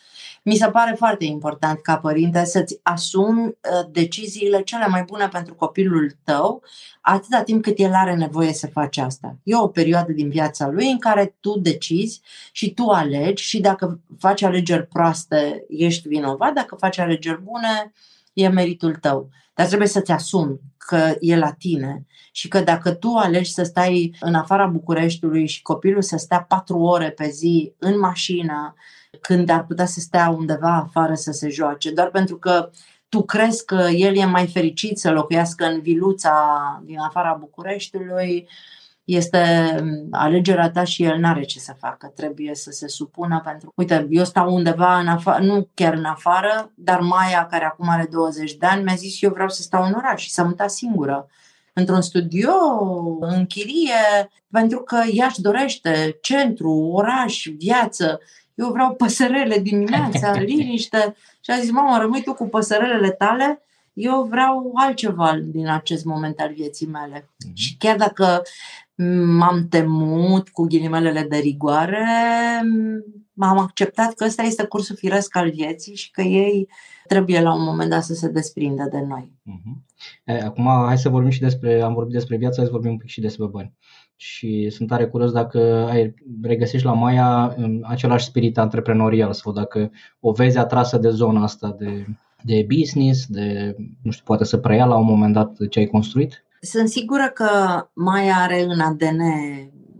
[0.45, 5.55] Mi se pare foarte important ca părinte să-ți asumi uh, deciziile cele mai bune pentru
[5.55, 6.63] copilul tău,
[7.01, 9.37] atâta timp cât el are nevoie să faci asta.
[9.43, 12.21] E o perioadă din viața lui în care tu decizi
[12.53, 17.93] și tu alegi și dacă faci alegeri proaste, ești vinovat, dacă faci alegeri bune,
[18.33, 19.29] e meritul tău.
[19.55, 24.17] Dar trebuie să-ți asumi că e la tine și că dacă tu alegi să stai
[24.21, 28.75] în afara Bucureștiului și copilul să stea patru ore pe zi în mașină,
[29.21, 32.71] când ar putea să stea undeva afară să se joace, doar pentru că
[33.09, 36.33] tu crezi că el e mai fericit să locuiască în viluța
[36.85, 38.49] din afara Bucureștiului,
[39.05, 39.75] este
[40.11, 44.25] alegerea ta și el n-are ce să facă, trebuie să se supună pentru uite, eu
[44.25, 48.67] stau undeva în afară, nu chiar în afară, dar Maia, care acum are 20 de
[48.67, 51.29] ani, mi-a zis eu vreau să stau în oraș și să muta singură
[51.73, 52.53] într-un studio,
[53.21, 58.21] în chirie, pentru că ea își dorește centru, oraș, viață.
[58.55, 61.15] Eu vreau păsărele dimineața, liniște.
[61.41, 63.63] Și a zis, mamă, rămâi tu cu păsărelele tale,
[63.93, 67.21] eu vreau altceva din acest moment al vieții mele.
[67.21, 67.53] Mm-hmm.
[67.55, 68.43] Și chiar dacă
[69.37, 72.07] m-am temut cu ghilimelele de rigoare,
[73.33, 76.69] m-am acceptat că ăsta este cursul firesc al vieții și că ei
[77.07, 79.33] trebuie la un moment dat să se desprindă de noi.
[79.51, 80.43] Uh-huh.
[80.45, 83.09] Acum hai să vorbim și despre, am vorbit despre viață, hai să vorbim un pic
[83.09, 83.73] și despre bani.
[84.25, 90.33] Și sunt tare curios dacă ai regăsești la Maia același spirit antreprenorial sau dacă o
[90.33, 92.07] vezi atrasă de zona asta de,
[92.43, 96.45] de business, de, nu știu, poate să preia la un moment dat ce ai construit?
[96.61, 97.49] Sunt sigură că
[97.95, 99.21] Maia are în ADN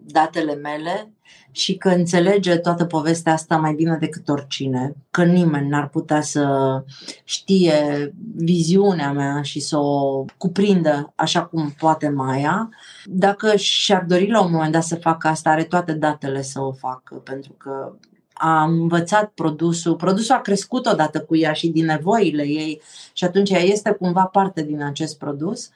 [0.07, 1.13] datele mele
[1.51, 6.85] și că înțelege toată povestea asta mai bine decât oricine, că nimeni n-ar putea să
[7.25, 12.69] știe viziunea mea și să o cuprindă așa cum poate Maia.
[13.05, 16.73] Dacă și-ar dori la un moment dat să facă asta, are toate datele să o
[16.73, 17.93] facă, pentru că
[18.33, 22.81] a învățat produsul, produsul a crescut odată cu ea și din nevoile ei
[23.13, 25.67] și atunci ea este cumva parte din acest produs.
[25.67, 25.73] Uh,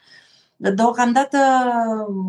[0.57, 1.39] deocamdată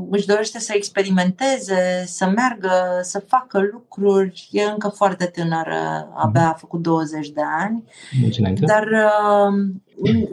[0.09, 4.47] își dorește să experimenteze, să meargă, să facă lucruri.
[4.51, 7.83] E încă foarte tânără, abia a făcut 20 de ani.
[8.21, 8.61] Mulțumesc.
[8.61, 9.53] Dar uh,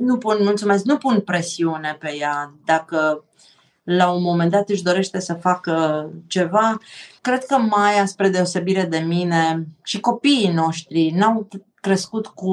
[0.01, 2.55] nu pun, mulțumesc, nu pun presiune pe ea.
[2.65, 3.25] Dacă
[3.83, 6.79] la un moment dat își dorește să facă ceva,
[7.21, 11.49] cred că Maia, spre deosebire de mine, și copiii noștri n-au
[11.85, 12.53] crescut cu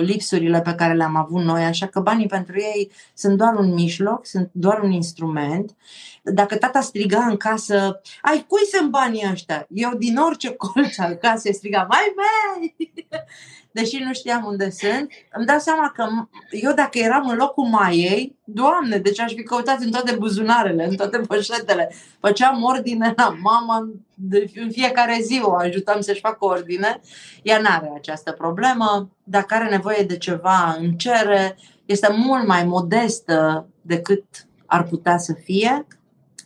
[0.00, 4.26] lipsurile pe care le-am avut noi, așa că banii pentru ei sunt doar un mijloc,
[4.26, 5.76] sunt doar un instrument.
[6.22, 9.66] Dacă tata striga în casă, ai cui sunt banii ăștia?
[9.68, 12.76] Eu din orice colț al casei strigam, ai mei!
[13.72, 16.06] Deși nu știam unde sunt, îmi dau seama că
[16.50, 20.96] eu dacă eram în locul Maiei, doamne, deci aș fi căutat în toate buzunarele, în
[20.96, 21.92] toate poșetele.
[22.20, 27.00] Făceam ordine la mama de, în fiecare zi o ajutam să-și facă ordine.
[27.42, 29.10] Ea nu are această problemă.
[29.24, 31.58] Dacă are nevoie de ceva, îmi cere.
[31.84, 34.24] Este mult mai modestă decât
[34.66, 35.86] ar putea să fie.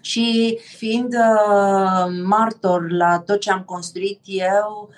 [0.04, 4.88] Și fiind uh, martor la tot ce am construit eu,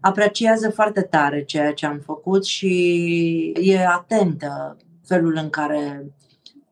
[0.00, 6.12] apreciază foarte tare ceea ce am făcut și e atentă felul în care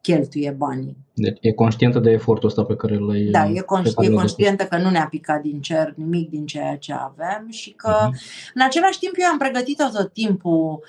[0.00, 0.96] cheltuie banii.
[1.14, 3.22] Deci e conștientă de efortul ăsta pe care l-ai...
[3.22, 6.92] Da, e, conști, e conștientă că nu ne-a picat din cer nimic din ceea ce
[6.92, 8.52] avem și că uh-huh.
[8.54, 10.82] în același timp eu am pregătit-o tot timpul.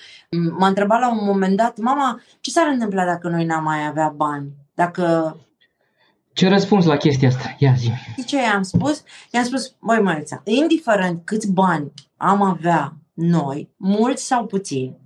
[0.57, 4.13] M-a întrebat la un moment dat, mama, ce s-ar întâmpla dacă noi n-am mai avea
[4.15, 4.51] bani?
[4.73, 5.37] Dacă
[6.37, 7.55] ce răspuns la chestia asta?
[7.59, 7.91] Ia zi
[8.25, 9.03] ce i-am spus?
[9.31, 14.97] I-am spus, băi măița, indiferent câți bani am avea noi, mulți sau puțini,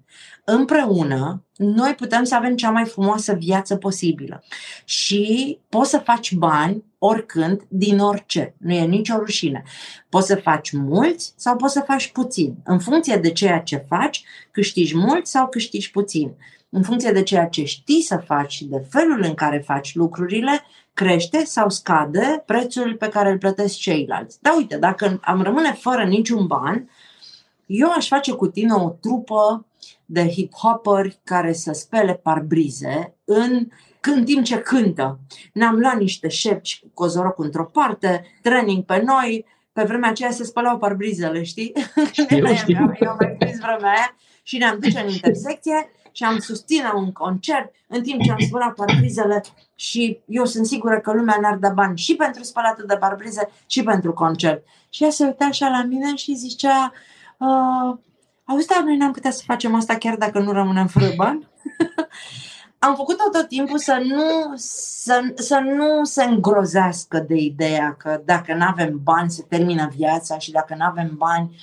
[0.46, 4.44] împreună, noi putem să avem cea mai frumoasă viață posibilă.
[4.86, 8.56] Și poți să faci bani oricând, din orice.
[8.58, 9.64] Nu e nicio rușine.
[10.10, 12.56] Poți să faci mulți sau poți să faci puțin.
[12.64, 16.34] În funcție de ceea ce faci, câștigi mult sau câștigi puțin.
[16.70, 20.62] În funcție de ceea ce știi să faci și de felul în care faci lucrurile,
[21.02, 24.38] crește sau scade prețul pe care îl plătesc ceilalți.
[24.42, 26.90] Dar uite, dacă am rămâne fără niciun ban,
[27.66, 29.66] eu aș face cu tine o trupă
[30.06, 33.68] de hip-hoperi care să spele parbrize în
[34.02, 35.20] în timp ce cântă.
[35.54, 40.44] Ne-am luat niște șepci cu cozoroc într-o parte, training pe noi, pe vremea aceea se
[40.44, 41.74] spălau parbrizele, știi?
[42.12, 42.78] Știu, știu.
[42.80, 47.12] Eu, eu mai prins vremea aia și ne-am dus în intersecție și am susținut un
[47.12, 49.44] concert în timp ce am spălat parbrizele
[49.76, 53.84] și eu sunt sigură că lumea n-ar da bani și pentru spălatul de parbrize și
[53.84, 54.64] pentru concert.
[54.90, 56.92] Și ea se uita așa la mine și zicea,
[57.38, 57.98] uh,
[58.46, 61.48] auzi, dar noi n-am putea să facem asta chiar dacă nu rămânem fără bani?
[62.80, 68.54] am făcut-o tot timpul să nu, să, să nu se îngrozească de ideea că dacă
[68.54, 71.56] nu avem bani se termină viața și dacă nu avem bani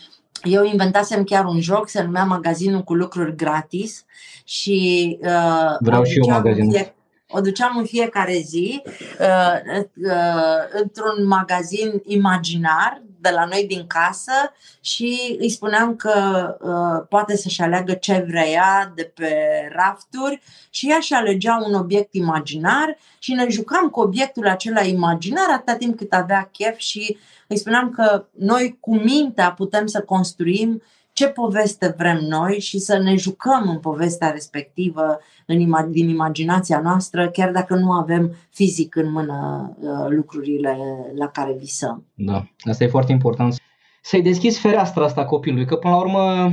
[0.43, 4.05] eu inventasem chiar un joc, se numea Magazinul cu lucruri gratis
[4.45, 6.71] și uh, Vreau și eu magazin.
[6.71, 6.95] Fie,
[7.29, 8.83] o duceam în fiecare zi
[9.21, 14.33] uh, uh, într-un magazin imaginar de la noi din casă
[14.81, 16.13] și îi spuneam că
[16.61, 19.35] uh, poate să-și aleagă ce vrea de pe
[19.73, 20.41] rafturi
[20.71, 25.77] și ea și alegea un obiect imaginar și ne jucam cu obiectul acela imaginar atâta
[25.77, 30.83] timp cât avea chef și îi spuneam că noi cu mintea putem să construim
[31.19, 36.81] ce poveste vrem noi și să ne jucăm în povestea respectivă în ima- din imaginația
[36.81, 40.77] noastră, chiar dacă nu avem fizic în mână uh, lucrurile
[41.17, 42.05] la care visăm.
[42.15, 43.57] Da, asta e foarte important.
[44.03, 46.51] Să-i deschizi fereastra asta copilului, că până la urmă,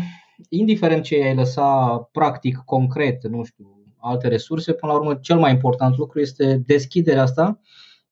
[0.50, 3.66] indiferent ce ai lăsa practic, concret, nu știu,
[4.00, 7.60] alte resurse, până la urmă cel mai important lucru este deschiderea asta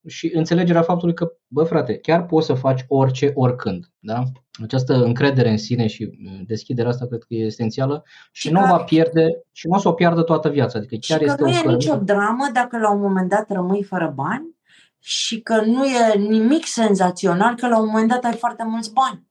[0.06, 3.90] și înțelegerea faptului că, bă frate, chiar poți să faci orice, oricând.
[3.98, 4.22] Da?
[4.62, 8.60] Această încredere în sine și uh, deschiderea asta cred că e esențială și, și nu
[8.60, 10.78] va pierde și nu o să o piardă toată viața.
[10.78, 13.52] Adică chiar și este că nu o e nicio dramă dacă la un moment dat
[13.52, 14.56] rămâi fără bani
[14.98, 19.28] și că nu e nimic senzațional că la un moment dat ai foarte mulți bani.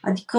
[0.00, 0.38] Adică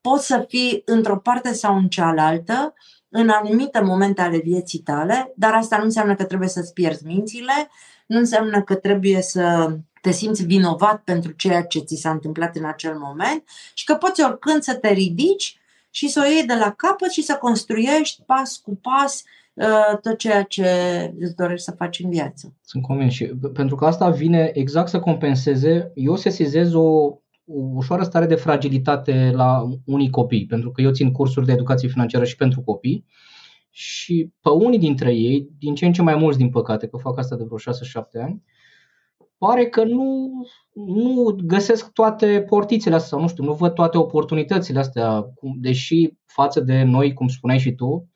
[0.00, 2.74] poți să fii într-o parte sau în cealaltă
[3.08, 7.68] în anumite momente ale vieții tale, dar asta nu înseamnă că trebuie să-ți pierzi mințile,
[8.06, 12.64] nu înseamnă că trebuie să te simți vinovat pentru ceea ce ți s-a întâmplat în
[12.64, 13.44] acel moment
[13.74, 15.58] și că poți oricând să te ridici
[15.90, 19.22] și să o iei de la capăt și să construiești pas cu pas
[19.54, 20.68] uh, tot ceea ce
[21.18, 22.54] îți dorești să faci în viață.
[22.64, 27.18] Sunt convins și pentru că asta vine exact să compenseze, eu sesizez o, o
[27.74, 32.24] ușoară stare de fragilitate la unii copii, pentru că eu țin cursuri de educație financiară
[32.24, 33.04] și pentru copii
[33.78, 37.18] și pe unii dintre ei, din ce în ce mai mulți din păcate, că fac
[37.18, 38.42] asta de vreo 6-7 ani,
[39.38, 40.30] pare că nu,
[40.72, 46.60] nu găsesc toate portițele astea sau nu știu, nu văd toate oportunitățile astea, deși față
[46.60, 48.08] de noi, cum spuneai și tu,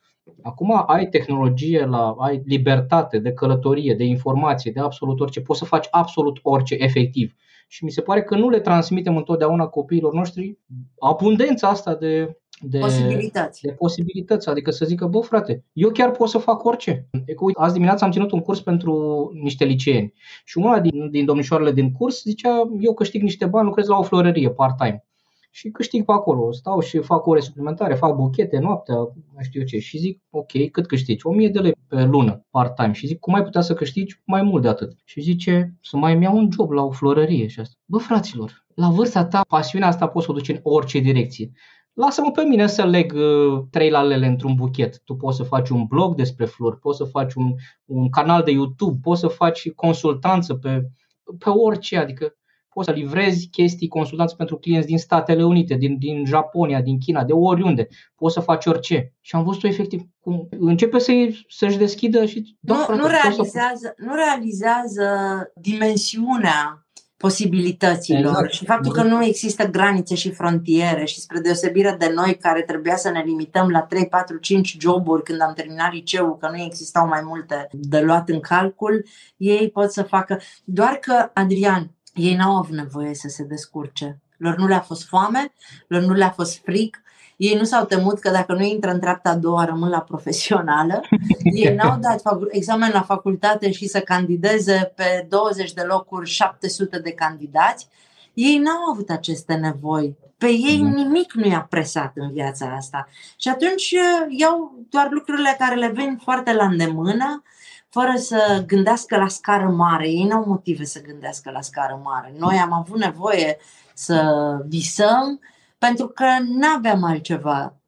[0.43, 5.65] acum ai tehnologie, la, ai libertate de călătorie, de informație, de absolut orice, poți să
[5.65, 7.35] faci absolut orice efectiv.
[7.69, 10.59] Și mi se pare că nu le transmitem întotdeauna copiilor noștri
[10.99, 13.63] abundența asta de de posibilități.
[13.63, 14.49] de posibilități.
[14.49, 17.09] Adică să zică, bă frate, eu chiar pot să fac orice.
[17.25, 20.13] E că, uite, azi dimineața am ținut un curs pentru niște liceeni
[20.45, 24.03] și una din, din domnișoarele din curs zicea, eu câștig niște bani, lucrez la o
[24.03, 25.05] florărie part-time.
[25.53, 29.79] Și câștig pe acolo, stau și fac ore suplimentare, fac buchete noaptea, nu știu ce.
[29.79, 31.27] Și zic, ok, cât câștigi?
[31.27, 32.93] 1000 de lei pe lună, part-time.
[32.93, 34.93] Și zic, cum ai putea să câștigi mai mult de atât?
[35.05, 37.75] Și zice, să mai îmi iau un job la o florărie și asta.
[37.85, 41.53] Bă, fraților, la vârsta ta, pasiunea asta poți să o duci în orice direcție.
[41.93, 45.01] Lasă-mă pe mine să leg uh, trei lalele într-un buchet.
[45.05, 48.51] Tu poți să faci un blog despre flori, poți să faci un, un canal de
[48.51, 50.91] YouTube, poți să faci consultanță pe,
[51.39, 52.35] pe orice, adică
[52.69, 57.25] poți să livrezi chestii, consultanță pentru clienți din Statele Unite, din, din Japonia, din China,
[57.25, 57.89] de oriunde.
[58.15, 59.15] Poți să faci orice.
[59.21, 61.13] Și am văzut-o efectiv cum începe să,
[61.49, 62.57] să-și deschidă și...
[62.61, 63.95] Nu, frate, nu, realizează, să...
[63.97, 65.07] nu realizează
[65.55, 66.87] dimensiunea
[67.21, 68.53] posibilităților exact.
[68.53, 72.97] și faptul că nu există granițe și frontiere și spre deosebire de noi care trebuia
[72.97, 77.07] să ne limităm la 3, 4, 5 joburi când am terminat liceul, că nu existau
[77.07, 79.05] mai multe de luat în calcul,
[79.37, 80.41] ei pot să facă.
[80.65, 84.21] Doar că, Adrian, ei n-au avut nevoie să se descurce.
[84.37, 85.53] Lor nu le-a fost foame,
[85.87, 87.03] lor nu le-a fost fric,
[87.41, 91.01] ei nu s-au temut că dacă nu intră în treapta a doua rămân la profesională.
[91.63, 97.13] Ei n-au dat examen la facultate și să candideze pe 20 de locuri 700 de
[97.13, 97.89] candidați.
[98.35, 100.17] Ei n-au avut aceste nevoi.
[100.39, 100.89] Pe ei mm.
[100.91, 103.09] nimic nu i-a presat în viața asta.
[103.37, 107.43] Și atunci uh, iau doar lucrurile care le vin foarte la îndemână,
[107.89, 110.09] fără să gândească la scară mare.
[110.09, 112.35] Ei n-au motive să gândească la scară mare.
[112.39, 113.57] Noi am avut nevoie
[113.95, 114.25] să
[114.67, 115.41] visăm,
[115.87, 116.25] pentru că
[116.59, 117.81] nu aveam altceva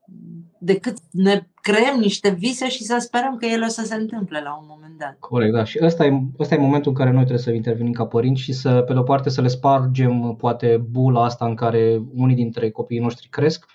[0.59, 4.59] decât ne creăm niște vise și să sperăm că ele o să se întâmple la
[4.61, 5.17] un moment dat.
[5.19, 5.65] Corect, da.
[5.65, 8.53] Și ăsta e, ăsta e momentul în care noi trebuie să intervenim ca părinți și
[8.53, 13.01] să, pe de-o parte, să le spargem poate bula asta în care unii dintre copiii
[13.01, 13.67] noștri cresc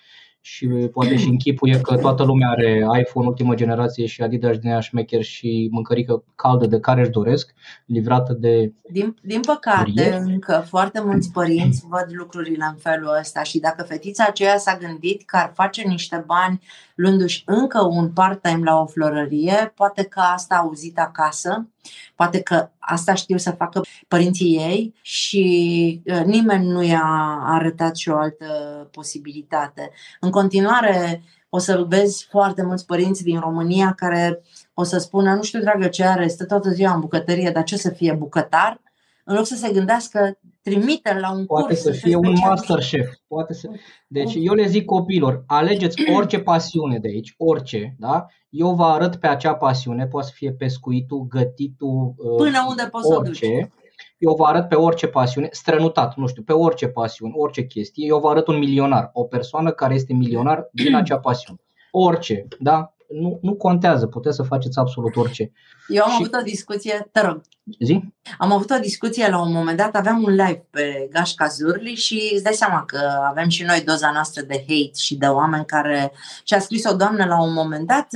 [0.50, 4.80] și poate și închipuie că toată lumea are iPhone ultimă generație și Adidas din aia
[4.80, 7.54] șmecher și mâncărică caldă de care își doresc,
[7.86, 10.20] livrată de Din, din păcate, curier.
[10.24, 15.22] încă foarte mulți părinți văd lucrurile în felul ăsta și dacă fetița aceea s-a gândit
[15.24, 16.60] că ar face niște bani
[16.94, 21.68] luându-și încă un part-time la o florărie, poate că asta a auzit acasă,
[22.14, 28.08] poate că asta știu să facă părinții ei și uh, nimeni nu i-a arătat și
[28.08, 28.46] o altă
[28.92, 29.90] posibilitate.
[30.20, 34.42] În continuare, o să vezi foarte mulți părinți din România care
[34.74, 37.76] o să spună, nu știu, dragă, ce are, stă toată ziua în bucătărie, dar ce
[37.76, 38.80] să fie bucătar?
[39.24, 41.80] În loc să se gândească, trimite la un Poate curs.
[41.80, 43.12] să fie un master chef.
[43.26, 43.68] Poate să...
[44.06, 48.26] Deci eu le zic copilor, alegeți orice pasiune de aici, orice, da?
[48.50, 53.12] Eu vă arăt pe acea pasiune, poate să fie pescuitul, gătitul, uh, Până unde poți
[53.12, 53.44] orice.
[53.46, 53.70] să duci.
[54.18, 58.18] eu vă arăt pe orice pasiune, strănutat, nu știu, pe orice pasiune, orice chestie, eu
[58.18, 61.58] vă arăt un milionar, o persoană care este milionar din acea pasiune.
[61.90, 62.92] Orice, da?
[63.08, 65.52] Nu, nu contează, puteți să faceți absolut orice.
[65.88, 66.16] Eu am și...
[66.20, 67.40] avut o discuție, te rog.
[67.80, 68.00] Zi?
[68.38, 72.30] Am avut o discuție la un moment dat, aveam un live pe Gașca Zurli și
[72.34, 76.12] îți dai seama că avem și noi doza noastră de hate și de oameni care...
[76.44, 78.08] Și a scris o doamnă la un moment dat,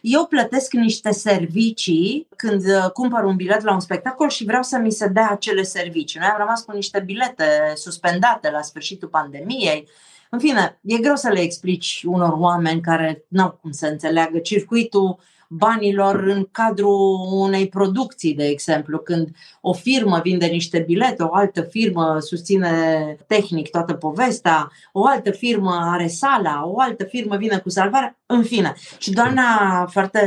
[0.00, 4.92] eu plătesc niște servicii când cumpăr un bilet la un spectacol și vreau să mi
[4.92, 6.18] se dea acele servicii.
[6.20, 9.88] Noi am rămas cu niște bilete suspendate la sfârșitul pandemiei
[10.30, 14.38] în fine, e greu să le explici unor oameni care nu au cum să înțeleagă
[14.38, 15.18] circuitul
[15.52, 19.28] banilor în cadrul unei producții, de exemplu, când
[19.60, 25.78] o firmă vinde niște bilete, o altă firmă susține tehnic toată povestea, o altă firmă
[25.82, 28.74] are sala, o altă firmă vine cu salvarea, în fine.
[28.98, 30.20] Și doamna foarte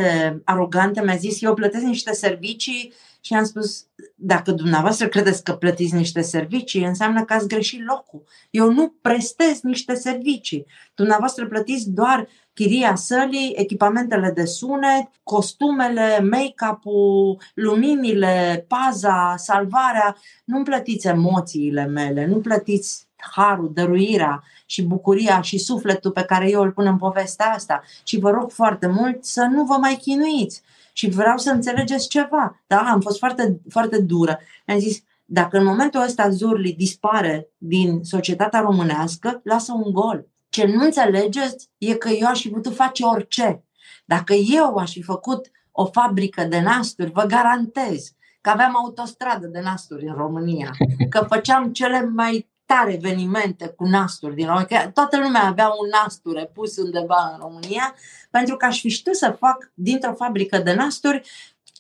[0.46, 2.94] arogantă mi-a zis, eu plătesc niște servicii
[3.26, 8.24] și am spus, dacă dumneavoastră credeți că plătiți niște servicii, înseamnă că ați greșit locul.
[8.50, 10.66] Eu nu prestez niște servicii.
[10.96, 20.18] Dumneavoastră plătiți doar chiria sălii, echipamentele de sunet, costumele, make-up-ul, luminile, paza, salvarea.
[20.46, 26.62] Nu plătiți emoțiile mele, nu plătiți harul, dăruirea și bucuria și sufletul pe care eu
[26.62, 27.84] îl pun în povestea asta.
[28.04, 30.62] Și vă rog foarte mult să nu vă mai chinuiți
[30.94, 32.64] și vreau să înțelegeți ceva.
[32.68, 32.80] Da?
[32.80, 34.40] Am fost foarte, foarte dură.
[34.66, 40.28] Am zis, dacă în momentul ăsta Zurli dispare din societatea românească, lasă un gol.
[40.50, 43.64] Ce nu înțelegeți e că eu aș fi putut face orice.
[44.06, 49.60] Dacă eu aș fi făcut o fabrică de nasturi, vă garantez că aveam autostradă de
[49.60, 50.72] nasturi în România,
[51.10, 54.92] că făceam cele mai tare evenimente cu nasturi din România.
[54.92, 57.96] Toată lumea avea un nasture pus undeva în România,
[58.30, 61.22] pentru că aș fi știut să fac dintr-o fabrică de nasturi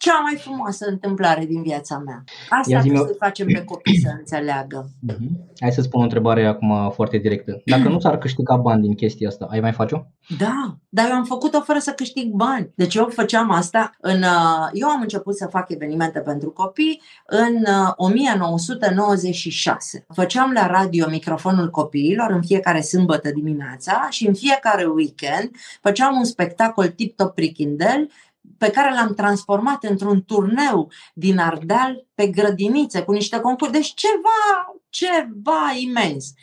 [0.04, 2.24] cea mai frumoasă întâmplare din viața mea.
[2.50, 4.90] Asta trebuie să facem pe copii să înțeleagă.
[5.12, 5.28] Uh-huh.
[5.60, 7.62] Hai să spun o întrebare acum foarte directă.
[7.66, 9.98] Dacă nu s-ar câștiga bani din chestia asta, ai mai face-o?
[10.38, 12.72] Da, dar eu am făcut-o fără să câștig bani.
[12.76, 14.22] Deci eu făceam asta în...
[14.22, 17.64] Uh, eu am început să fac evenimente pentru copii în
[17.96, 20.06] 1996.
[20.08, 25.52] Uh, făceam la radio microfonul copiilor în fiecare sâmbătă dimineața și în fiecare weekend
[25.82, 28.10] făceam un spectacol tip-top prichindel
[28.58, 33.72] pe care l-am transformat într-un turneu din Ardeal pe grădinițe cu niște concurs.
[33.72, 36.34] Deci ceva, ceva imens.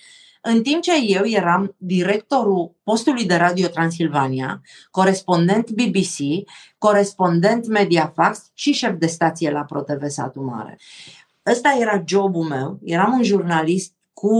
[0.42, 6.48] În timp ce eu eram directorul postului de Radio Transilvania, corespondent BBC,
[6.78, 10.78] corespondent Mediafax și șef de stație la ProTV Satu Mare.
[11.46, 14.34] Ăsta era jobul meu, eram un jurnalist cu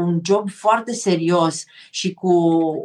[0.00, 2.32] un job foarte serios și cu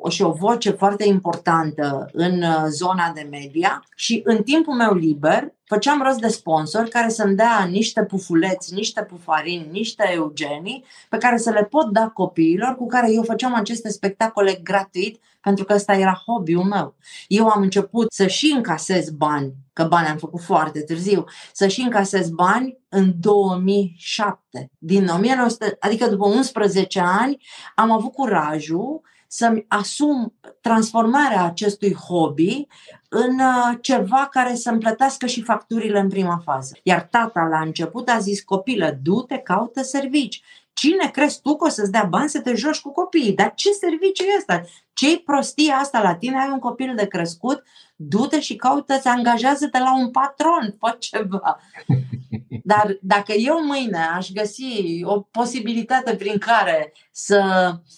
[0.09, 5.53] și o voce foarte importantă în uh, zona de media și în timpul meu liber
[5.63, 11.37] făceam rost de sponsori care să-mi dea niște pufuleți, niște pufarini, niște eugenii pe care
[11.37, 15.93] să le pot da copiilor cu care eu făceam aceste spectacole gratuit pentru că ăsta
[15.93, 16.95] era hobby-ul meu.
[17.27, 21.81] Eu am început să și încasez bani, că bani am făcut foarte târziu, să și
[21.81, 24.71] încasez bani în 2007.
[24.77, 27.37] Din 1900, adică după 11 ani,
[27.75, 32.67] am avut curajul să-mi asum transformarea acestui hobby
[33.09, 36.77] în uh, ceva care să-mi plătească și facturile în prima fază.
[36.83, 40.43] Iar tata la început a zis, copilă, du-te, caută servici.
[40.73, 43.33] Cine crezi tu că o să-ți dea bani să te joci cu copiii?
[43.33, 44.61] Dar ce serviciu e ăsta?
[44.93, 46.39] Ce-i prostia asta la tine?
[46.39, 47.63] Ai un copil de crescut,
[47.95, 51.59] du-te și caută-ți, angajează-te la un patron, fă ceva.
[52.63, 57.41] Dar dacă eu mâine aș găsi o posibilitate prin care să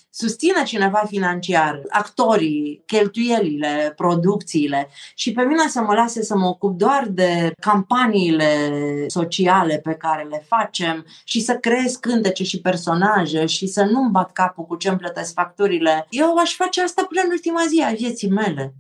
[0.10, 6.78] susțină cineva financiar actorii, cheltuielile, producțiile și pe mine să mă lase să mă ocup
[6.78, 8.70] doar de campaniile
[9.08, 14.32] sociale pe care le facem și să creez cântece și personaje și să nu-mi bat
[14.32, 17.94] capul cu ce îmi plătesc facturile, eu aș face asta până în ultima zi a
[17.94, 18.74] vieții mele.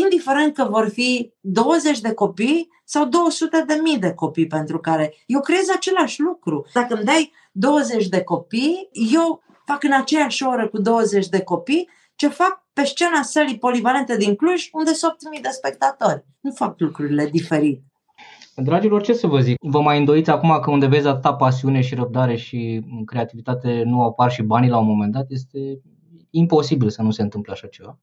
[0.00, 5.14] Indiferent că vor fi 20 de copii sau 200 de mii de copii pentru care
[5.26, 6.66] eu creez același lucru.
[6.72, 11.88] Dacă îmi dai 20 de copii, eu fac în aceeași oră cu 20 de copii
[12.14, 16.24] ce fac pe scena sălii polivalente din Cluj, unde sunt 8.000 de spectatori.
[16.40, 17.84] Nu fac lucrurile diferite.
[18.56, 19.56] Dragilor, ce să vă zic?
[19.60, 24.30] Vă mai îndoiți acum că unde vezi atâta pasiune și răbdare și creativitate nu apar
[24.30, 25.26] și banii la un moment dat?
[25.28, 25.80] Este
[26.30, 27.98] imposibil să nu se întâmple așa ceva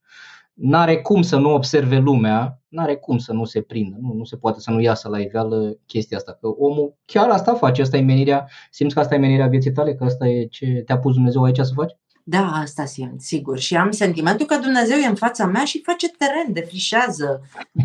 [0.61, 4.35] n-are cum să nu observe lumea, n-are cum să nu se prindă, nu, nu se
[4.35, 8.01] poate să nu iasă la iveală chestia asta, că omul chiar asta face, asta e
[8.01, 11.43] menirea, simți că asta e menirea vieții tale, că asta e ce te-a pus Dumnezeu
[11.43, 11.91] aici să faci?
[12.23, 13.59] Da, asta simt, sigur.
[13.59, 17.41] Și am sentimentul că Dumnezeu e în fața mea și face teren, defrișează,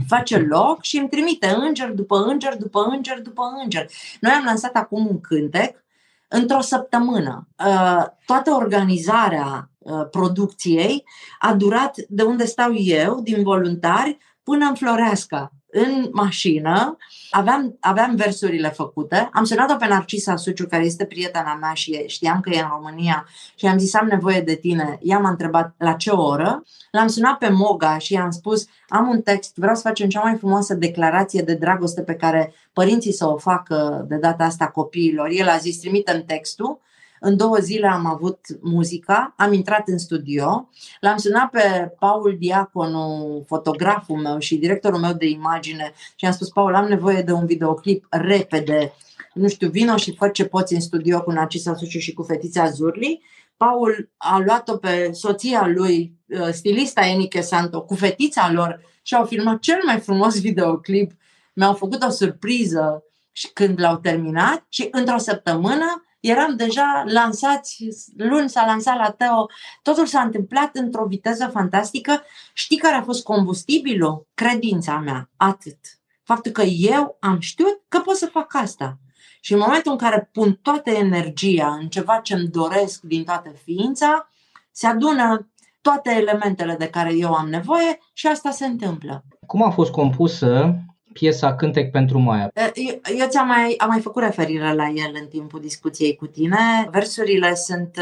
[0.06, 3.86] face loc și îmi trimite înger după înger, după înger, după înger.
[4.20, 5.84] Noi am lansat acum un cântec
[6.28, 7.48] într-o săptămână.
[7.58, 9.73] Uh, toată organizarea uh,
[10.10, 11.04] producției
[11.38, 16.96] a durat de unde stau eu, din voluntari, până în Floreasca în mașină,
[17.30, 22.40] aveam, aveam versurile făcute, am sunat-o pe Narcisa Suciu, care este prietena mea și știam
[22.40, 24.98] că e în România și am zis am nevoie de tine.
[25.02, 29.22] Ea m-a întrebat la ce oră, l-am sunat pe Moga și i-am spus am un
[29.22, 33.36] text, vreau să facem cea mai frumoasă declarație de dragoste pe care părinții să o
[33.36, 35.28] facă de data asta copiilor.
[35.30, 36.80] El a zis trimite textul
[37.24, 40.68] în două zile am avut muzica, am intrat în studio,
[41.00, 46.48] l-am sunat pe Paul Diaconu, fotograful meu și directorul meu de imagine și am spus,
[46.48, 48.92] Paul, am nevoie de un videoclip repede,
[49.34, 52.70] nu știu, vino și fă ce poți în studio cu Narcisa Suciu și cu fetița
[52.70, 53.22] Zurli.
[53.56, 59.24] Paul a luat-o pe soția lui, uh, stilista Enike Santo, cu fetița lor și au
[59.24, 61.12] filmat cel mai frumos videoclip.
[61.54, 67.84] Mi-au făcut o surpriză și când l-au terminat și într-o săptămână eram deja lansați,
[68.16, 69.46] luni s-a lansat la Teo,
[69.82, 72.22] totul s-a întâmplat într-o viteză fantastică.
[72.52, 74.26] Știi care a fost combustibilul?
[74.34, 75.78] Credința mea, atât.
[76.22, 78.98] Faptul că eu am știut că pot să fac asta.
[79.40, 83.50] Și în momentul în care pun toată energia în ceva ce îmi doresc din toată
[83.64, 84.30] ființa,
[84.70, 85.48] se adună
[85.80, 89.24] toate elementele de care eu am nevoie și asta se întâmplă.
[89.46, 90.74] Cum a fost compusă
[91.14, 92.50] piesa Cântec pentru Maia.
[92.74, 96.88] Eu, eu ți-am mai, am mai făcut referire la el în timpul discuției cu tine.
[96.90, 97.98] Versurile sunt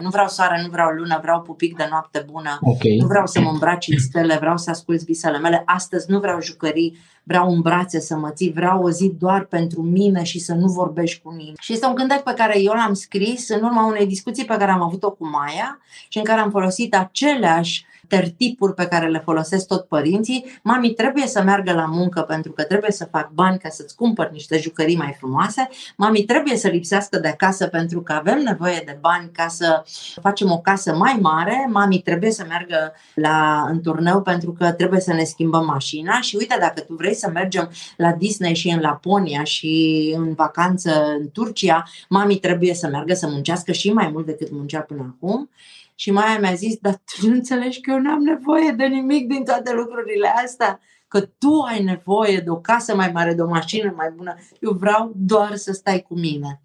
[0.00, 2.96] nu vreau soare, nu vreau lună, vreau pupic de noapte bună, okay.
[3.00, 5.62] nu vreau să mă îmbraci în stele, vreau să asculți visele mele.
[5.66, 9.82] Astăzi nu vreau jucării, vreau în brațe să mă ții, vreau o zi doar pentru
[9.82, 11.52] mine și să nu vorbești cu mine.
[11.60, 14.70] Și este un cântec pe care eu l-am scris în urma unei discuții pe care
[14.70, 15.78] am avut-o cu Maia
[16.08, 20.44] și în care am folosit aceleași tertipuri pe care le folosesc tot părinții.
[20.62, 24.30] Mami trebuie să meargă la muncă pentru că trebuie să fac bani ca să-ți cumpăr
[24.30, 25.68] niște jucării mai frumoase.
[25.96, 29.84] Mami trebuie să lipsească de acasă pentru că avem nevoie de bani ca să
[30.20, 31.68] facem o casă mai mare.
[31.70, 36.36] Mami trebuie să meargă la în turneu pentru că trebuie să ne schimbăm mașina și
[36.36, 41.30] uite, dacă tu vrei să mergem la Disney și în Laponia și în vacanță în
[41.32, 45.50] Turcia, mami trebuie să meargă să muncească și mai mult decât muncea până acum.
[45.94, 49.44] Și Maia mi-a zis, dar tu nu înțelegi că eu n-am nevoie de nimic din
[49.44, 53.92] toate lucrurile astea, că tu ai nevoie de o casă mai mare, de o mașină
[53.96, 54.34] mai bună.
[54.60, 56.60] Eu vreau doar să stai cu mine.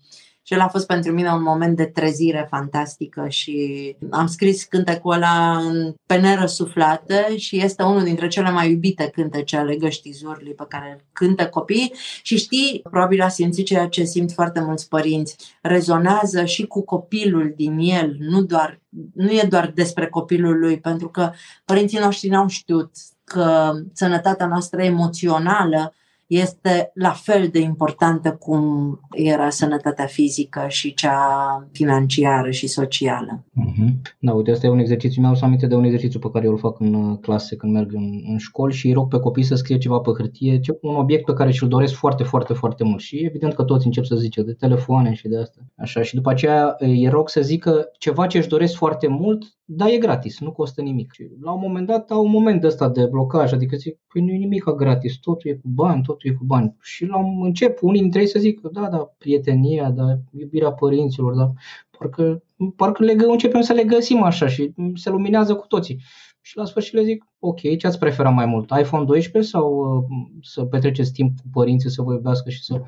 [0.49, 5.13] Și el a fost pentru mine un moment de trezire fantastică și am scris cântecul
[5.13, 10.53] ăla în peneră suflată și este unul dintre cele mai iubite cântece ale găștii Zurli
[10.53, 15.35] pe care cântă copiii și știi, probabil a simțit ceea ce simt foarte mulți părinți,
[15.61, 18.79] rezonează și cu copilul din el, nu, doar,
[19.13, 21.31] nu e doar despre copilul lui, pentru că
[21.65, 22.91] părinții noștri n-au știut
[23.23, 25.93] că sănătatea noastră emoțională
[26.29, 33.45] este la fel de importantă cum era sănătatea fizică și cea financiară și socială.
[33.45, 33.89] Uh-huh.
[34.19, 36.57] Da, uite, asta e un exercițiu, mi-au aminte de un exercițiu pe care eu îl
[36.57, 39.55] fac în uh, clase când merg în, în școli și îi rog pe copii să
[39.55, 43.25] scrie ceva pe hârtie, un obiect pe care și-l doresc foarte, foarte, foarte mult și
[43.25, 45.59] evident că toți încep să zice de telefoane și de asta.
[45.77, 49.89] Așa, și după aceea îi rog să zică ceva ce își doresc foarte mult, dar
[49.89, 51.11] e gratis, nu costă nimic.
[51.11, 54.31] Și la un moment dat au un moment ăsta de blocaj, adică zic, păi nu
[54.31, 56.75] e nimic gratis, totul e cu bani, totul e cu bani.
[56.81, 61.33] Și la un încep, unii dintre ei să zic, da, da, prietenia, da, iubirea părinților,
[61.33, 61.51] da,
[61.97, 62.43] parcă,
[62.75, 66.01] parcă le, începem să le găsim așa și se luminează cu toții.
[66.41, 70.03] Și la sfârșit le zic, ok, ce ați prefera mai mult, iPhone 12 sau uh,
[70.41, 72.81] să petreceți timp cu părinții, să vă iubească și să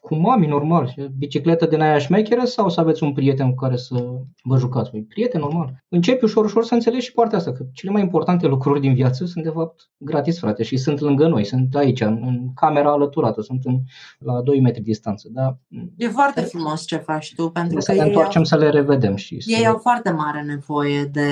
[0.00, 0.94] cu mami, normal.
[1.18, 3.94] Bicicletă din aia șmecheră sau să aveți un prieten cu care să
[4.42, 4.90] vă jucați?
[4.90, 5.84] Păi, prieten, normal.
[5.88, 9.24] Începi ușor, ușor să înțelegi și partea asta, că cele mai importante lucruri din viață
[9.24, 13.64] sunt de fapt gratis, frate, și sunt lângă noi, sunt aici, în camera alăturată, sunt
[13.64, 13.78] în,
[14.18, 15.28] la 2 metri distanță.
[15.32, 15.56] Da?
[15.96, 19.16] E foarte frumos ce faci tu, pentru că să ne întoarcem au, să le revedem.
[19.16, 19.68] Și ei să...
[19.68, 21.30] au foarte mare nevoie de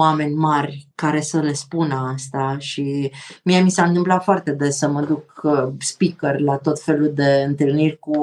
[0.00, 3.10] oameni mari care să le spună asta și
[3.42, 7.44] mie mi s-a întâmplat foarte des să mă duc uh, speaker la tot felul de
[7.46, 8.16] întâlniri cu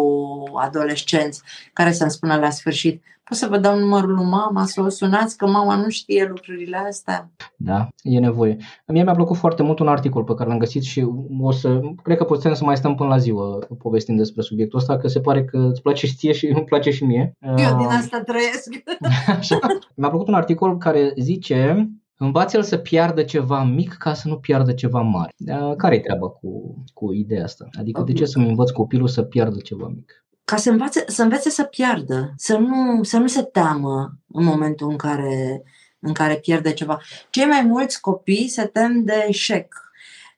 [0.56, 1.42] adolescenți
[1.74, 5.38] care să-mi spună la sfârșit pot să vă dau numărul lui mama, să o sunați,
[5.38, 7.32] că mama nu știe lucrurile astea.
[7.56, 8.58] Da, e nevoie.
[8.88, 11.08] Mie mi-a plăcut foarte mult un articol pe care l-am găsit și
[11.42, 14.98] o să, cred că putem să mai stăm până la ziua povestind despre subiectul ăsta,
[14.98, 17.32] că se pare că îți place și ție și îmi place și mie.
[17.42, 18.70] Eu din asta trăiesc.
[19.38, 19.60] Așa.
[19.96, 24.74] Mi-a plăcut un articol care zice Învață-l să piardă ceva mic ca să nu piardă
[24.74, 25.32] ceva mare.
[25.78, 27.68] Care e treaba cu, cu ideea asta?
[27.80, 30.26] Adică de ce să-mi învăț copilul să piardă ceva mic?
[30.48, 34.90] Ca să învețe, să învețe să piardă, să nu, să nu se teamă în momentul
[34.90, 35.64] în care,
[36.00, 37.02] în care pierde ceva.
[37.30, 39.76] Cei mai mulți copii se tem de eșec.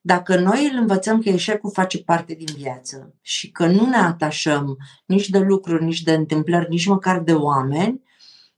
[0.01, 4.77] Dacă noi îl învățăm că eșecul face parte din viață și că nu ne atașăm
[5.05, 8.01] nici de lucruri, nici de întâmplări, nici măcar de oameni,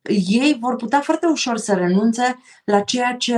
[0.09, 3.35] ei vor putea foarte ușor să renunțe la ceea ce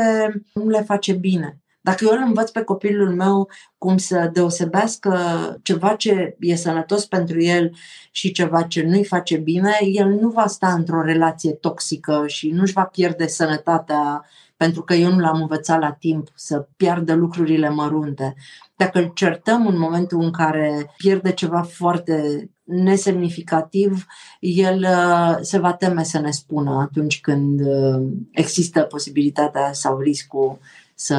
[0.53, 1.62] nu le face bine.
[1.85, 5.17] Dacă eu îl învăț pe copilul meu cum să deosebească
[5.63, 7.75] ceva ce e sănătos pentru el
[8.11, 12.73] și ceva ce nu-i face bine, el nu va sta într-o relație toxică și nu-și
[12.73, 14.25] va pierde sănătatea
[14.57, 18.35] pentru că eu nu l-am învățat la timp să piardă lucrurile mărunte.
[18.75, 24.05] Dacă îl certăm în momentul în care pierde ceva foarte nesemnificativ,
[24.39, 30.59] el uh, se va teme să ne spună atunci când uh, există posibilitatea sau riscul
[30.95, 31.15] să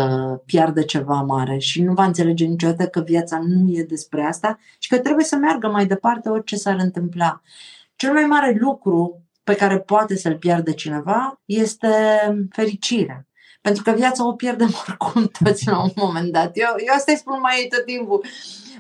[0.47, 4.89] piardă ceva mare și nu va înțelege niciodată că viața nu e despre asta și
[4.89, 7.41] că trebuie să meargă mai departe orice s-ar întâmpla.
[7.97, 11.89] Cel mai mare lucru pe care poate să-l piardă cineva este
[12.51, 13.27] fericirea.
[13.61, 16.51] Pentru că viața o pierdem oricum toți la un moment dat.
[16.55, 18.25] Eu, eu asta îi spun mai tot timpul.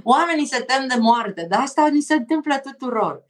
[0.02, 3.22] Oamenii se tem de moarte, dar asta ni se întâmplă tuturor.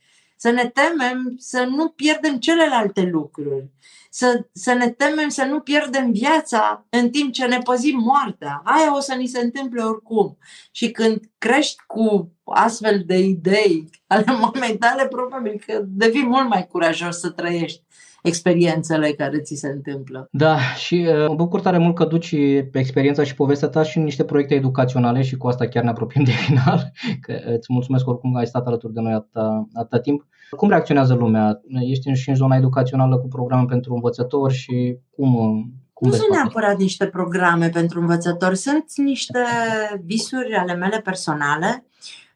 [0.45, 3.69] Să ne temem să nu pierdem celelalte lucruri
[4.11, 8.63] să, să ne temem să nu pierdem viața în timp ce ne păzim moartea.
[8.65, 10.39] Aia o să ni se întâmple oricum.
[10.71, 16.67] Și când crești cu astfel de idei ale mamei tale, probabil că devii mult mai
[16.67, 17.83] curajos să trăiești
[18.27, 20.29] experiențele care ți se întâmplă.
[20.31, 22.35] Da, și uh, mă bucur tare mult că duci
[22.73, 26.25] experiența și povestea ta și în niște proiecte educaționale și cu asta chiar ne apropiem
[26.25, 26.93] de final.
[27.25, 30.27] Că îți mulțumesc oricum că ai stat alături de noi atâta, atâta timp.
[30.51, 31.61] Cum reacționează lumea?
[31.81, 35.35] Ești și în zona educațională cu programe pentru învățători și cum,
[35.93, 39.41] cum nu sunt neapărat niște programe pentru învățători, sunt niște
[40.05, 41.85] visuri ale mele personale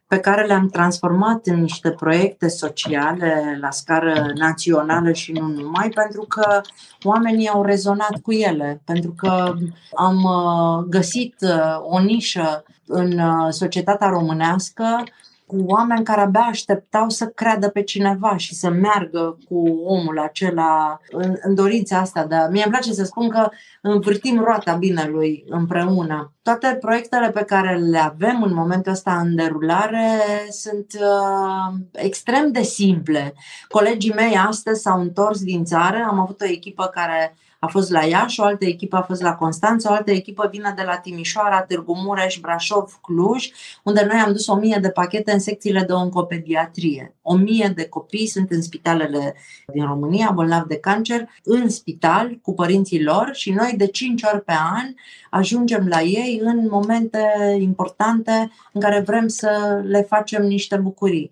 [0.09, 6.21] pe care le-am transformat în niște proiecte sociale la scară națională și nu numai, pentru
[6.21, 6.61] că
[7.03, 9.53] oamenii au rezonat cu ele, pentru că
[9.95, 15.03] am uh, găsit uh, o nișă în uh, societatea românească
[15.49, 20.99] cu oameni care abia așteptau să creadă pe cineva și să meargă cu omul acela
[21.11, 22.25] în, în dorința asta.
[22.25, 23.49] De, mie îmi place să spun că
[23.81, 26.33] învârtim roata binelui împreună.
[26.41, 32.61] Toate proiectele pe care le avem în momentul ăsta în derulare sunt uh, extrem de
[32.61, 33.33] simple.
[33.67, 38.03] Colegii mei astăzi s-au întors din țară, am avut o echipă care a fost la
[38.05, 41.61] Iași, o altă echipă a fost la Constanța, o altă echipă vine de la Timișoara,
[41.61, 43.49] Târgu Mureș, Brașov, Cluj,
[43.83, 47.15] unde noi am dus o mie de pachete în secțiile de oncopediatrie.
[47.21, 49.35] O mie de copii sunt în spitalele
[49.73, 54.43] din România, bolnavi de cancer, în spital cu părinții lor și noi de 5 ori
[54.43, 54.93] pe an
[55.29, 57.23] ajungem la ei în momente
[57.59, 61.31] importante în care vrem să le facem niște bucurii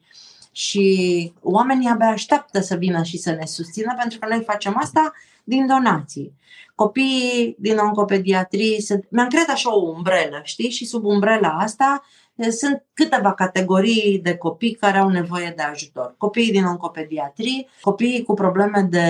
[0.52, 5.14] și oamenii abia așteaptă să vină și să ne susțină pentru că noi facem asta
[5.48, 6.34] din donații.
[6.76, 8.78] Copiii din oncopediatrie,
[9.10, 10.70] mi-am creat așa o umbrelă, știi?
[10.70, 12.04] Și sub umbrela asta
[12.50, 16.16] sunt câteva categorii de copii care au nevoie de ajutor.
[16.18, 19.10] Copiii din oncopediatrie, copiii cu probleme de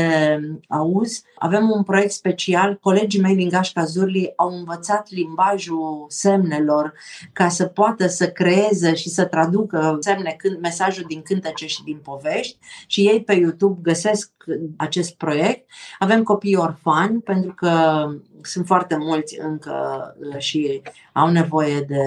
[0.67, 1.23] auz.
[1.35, 6.93] Avem un proiect special, colegii mei din Gașca Zurli au învățat limbajul semnelor
[7.33, 12.57] ca să poată să creeze și să traducă semne, mesajul din cântece și din povești
[12.87, 14.31] și ei pe YouTube găsesc
[14.77, 15.69] acest proiect.
[15.99, 18.05] Avem copii orfani pentru că
[18.41, 19.75] sunt foarte mulți încă
[20.19, 20.81] uh, și
[21.17, 22.03] au nevoie de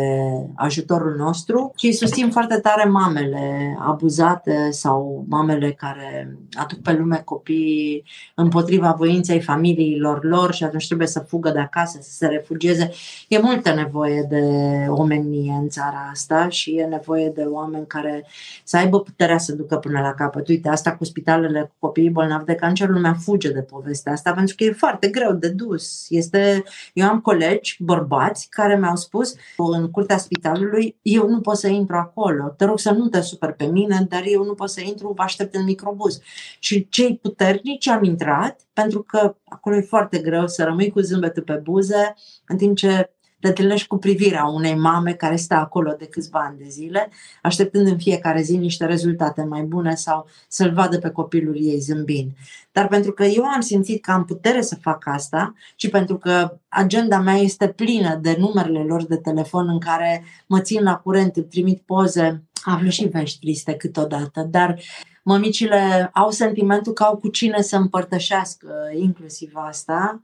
[0.54, 8.04] ajutorul nostru și susțin foarte tare mamele abuzate sau mamele care aduc pe lume copii
[8.34, 12.90] împotriva voinței familiilor lor și atunci trebuie să fugă de acasă, să se refugieze.
[13.28, 14.44] E multă nevoie de
[14.88, 18.26] omenie în țara asta și e nevoie de oameni care
[18.64, 20.48] să aibă puterea să ducă până la capăt.
[20.48, 24.54] Uite, asta cu spitalele cu copiii bolnavi de cancer, lumea fuge de povestea asta pentru
[24.54, 26.06] că e foarte greu de dus.
[26.08, 26.62] Este...
[26.92, 31.96] Eu am colegi, bărbați, care mi-au spus în curtea spitalului, eu nu pot să intru
[31.96, 35.12] acolo, te rog să nu te super pe mine, dar eu nu pot să intru,
[35.16, 36.18] vă aștept în microbus.
[36.58, 41.42] Și cei puternici am intrat, pentru că acolo e foarte greu să rămâi cu zâmbetul
[41.42, 42.14] pe buze,
[42.46, 43.10] în timp ce
[43.40, 47.08] te întâlnești cu privirea unei mame care stă acolo de câțiva ani de zile,
[47.42, 52.30] așteptând în fiecare zi niște rezultate mai bune sau să-l vadă pe copilul ei zâmbind.
[52.72, 56.58] Dar pentru că eu am simțit că am putere să fac asta și pentru că
[56.68, 61.36] agenda mea este plină de numerele lor de telefon în care mă țin la curent,
[61.36, 64.80] îmi trimit poze, aflu și vești triste câteodată, dar
[65.22, 70.20] mămicile au sentimentul că au cu cine să împărtășească inclusiv asta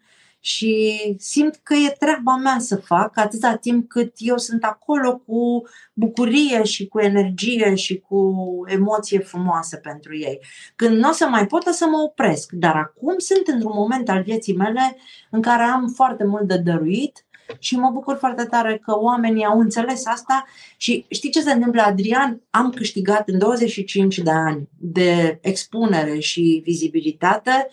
[0.46, 5.62] și simt că e treaba mea să fac atâta timp cât eu sunt acolo cu
[5.92, 8.34] bucurie și cu energie și cu
[8.66, 10.40] emoție frumoasă pentru ei.
[10.76, 14.08] Când nu o să mai pot, o să mă opresc, dar acum sunt într-un moment
[14.08, 14.96] al vieții mele
[15.30, 17.26] în care am foarte mult de dăruit
[17.58, 20.44] și mă bucur foarte tare că oamenii au înțeles asta
[20.76, 22.40] și știi ce se întâmplă, Adrian?
[22.50, 27.68] Am câștigat în 25 de ani de expunere și vizibilitate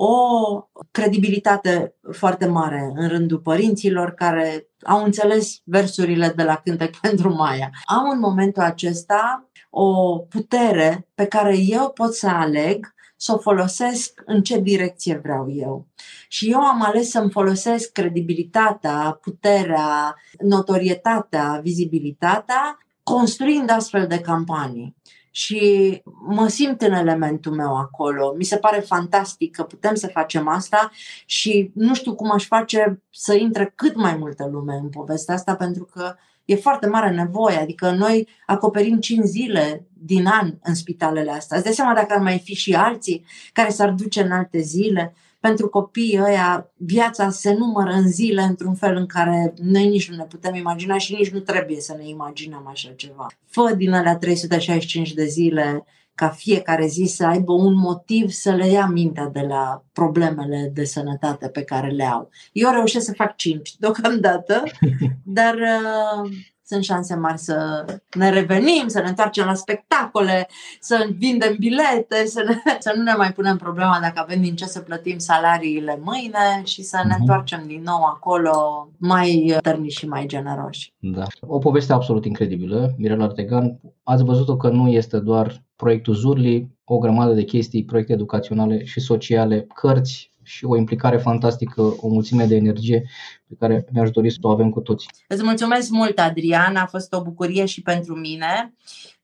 [0.00, 7.34] o credibilitate foarte mare în rândul părinților care au înțeles versurile de la Cântec pentru
[7.34, 7.70] Maia.
[7.84, 14.22] Am în momentul acesta o putere pe care eu pot să aleg să o folosesc
[14.24, 15.86] în ce direcție vreau eu.
[16.28, 24.96] Și eu am ales să-mi folosesc credibilitatea, puterea, notorietatea, vizibilitatea, construind astfel de campanii.
[25.30, 28.34] Și mă simt în elementul meu acolo.
[28.36, 30.90] Mi se pare fantastic că putem să facem asta
[31.26, 35.54] și nu știu cum aș face să intre cât mai multă lume în povestea asta,
[35.54, 36.14] pentru că
[36.44, 37.56] e foarte mare nevoie.
[37.56, 41.56] Adică noi acoperim 5 zile din an în spitalele astea.
[41.56, 45.14] Îți dai seama dacă ar mai fi și alții care s-ar duce în alte zile?
[45.40, 50.16] Pentru copiii ăia, viața se numără în zile într-un fel în care noi nici nu
[50.16, 53.26] ne putem imagina și nici nu trebuie să ne imaginăm așa ceva.
[53.46, 55.84] Fă din alea 365 de zile
[56.14, 60.84] ca fiecare zi să aibă un motiv să le ia mintea de la problemele de
[60.84, 62.30] sănătate pe care le au.
[62.52, 64.62] Eu reușesc să fac 5 deocamdată,
[65.38, 66.30] dar uh,
[66.68, 67.84] sunt șanse mari să
[68.16, 70.48] ne revenim, să ne întoarcem la spectacole,
[70.80, 72.54] să vindem bilete, să, ne,
[72.86, 76.82] să nu ne mai punem problema dacă avem din ce să plătim salariile mâine și
[76.82, 77.18] să ne uh-huh.
[77.18, 80.92] întoarcem din nou acolo mai tărni și mai generoși.
[80.98, 81.26] Da.
[81.40, 83.80] O poveste absolut incredibilă, Mirela Artegan.
[84.02, 89.00] Ați văzut-o că nu este doar proiectul Zurli, o grămadă de chestii, proiecte educaționale și
[89.00, 93.04] sociale, cărți, și o implicare fantastică, o mulțime de energie
[93.48, 95.06] pe care mi-aș dori să o avem cu toți.
[95.28, 98.74] Îți mulțumesc mult, Adrian, a fost o bucurie și pentru mine.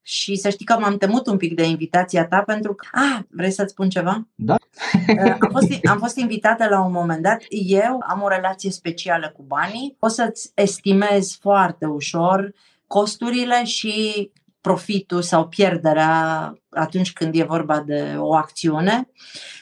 [0.02, 2.86] Și să știi că m-am temut un pic de invitația ta pentru că...
[2.92, 4.28] Ah, vrei să-ți spun ceva?
[4.34, 4.56] Da.
[5.40, 7.42] am, fost, am fost invitată la un moment dat.
[7.48, 9.96] Eu am o relație specială cu banii.
[9.98, 12.52] O să-ți estimez foarte ușor
[12.86, 14.30] costurile și
[14.64, 19.08] profitul sau pierderea atunci când e vorba de o acțiune.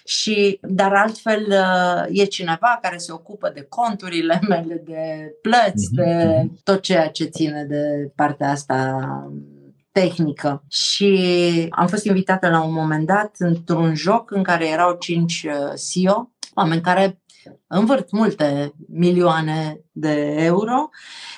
[0.05, 5.95] Și, dar altfel uh, e cineva care se ocupă de conturile mele, de plăți, mhm,
[5.95, 6.61] de mhm.
[6.65, 8.99] tot ceea ce ține de partea asta
[9.93, 10.65] tehnică.
[10.69, 15.73] Și am fost invitată la un moment dat într-un joc în care erau cinci uh,
[15.91, 17.22] CEO, oameni care
[17.67, 20.89] învârt multe milioane de euro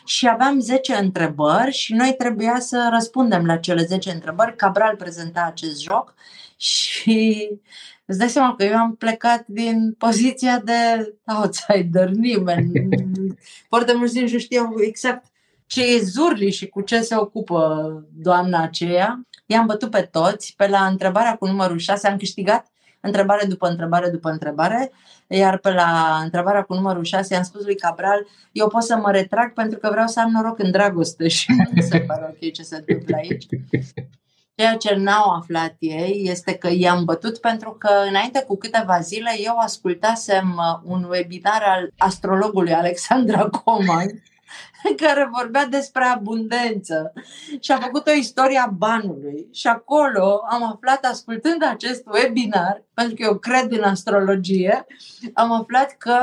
[0.05, 4.57] și aveam 10 întrebări și noi trebuia să răspundem la cele 10 întrebări.
[4.57, 6.15] Cabral prezenta acest joc
[6.57, 7.49] și
[8.05, 12.73] îți dai seama că eu am plecat din poziția de outsider, nimeni.
[13.69, 15.27] Foarte mulți nici nu știau exact
[15.67, 19.27] ce e Zurli și cu ce se ocupă doamna aceea.
[19.47, 20.55] I-am bătut pe toți.
[20.57, 22.73] Pe la întrebarea cu numărul 6 am câștigat
[23.07, 24.93] întrebare după întrebare după întrebare,
[25.27, 29.11] iar pe la întrebarea cu numărul 6 am spus lui Cabral, eu pot să mă
[29.11, 31.29] retrag pentru că vreau să am noroc în dragoste.
[31.37, 33.47] Și nu se pare ok ce se întâmplă aici.
[34.57, 39.31] Ceea ce n-au aflat ei este că i-am bătut pentru că înainte cu câteva zile
[39.39, 44.23] eu ascultasem uh, un webinar al astrologului Alexandra Coman
[45.03, 47.13] care vorbea despre abundență
[47.61, 49.49] și a făcut o istorie a banului.
[49.53, 54.87] Și acolo am aflat, ascultând acest webinar, pentru că eu cred în astrologie,
[55.35, 56.19] am aflat că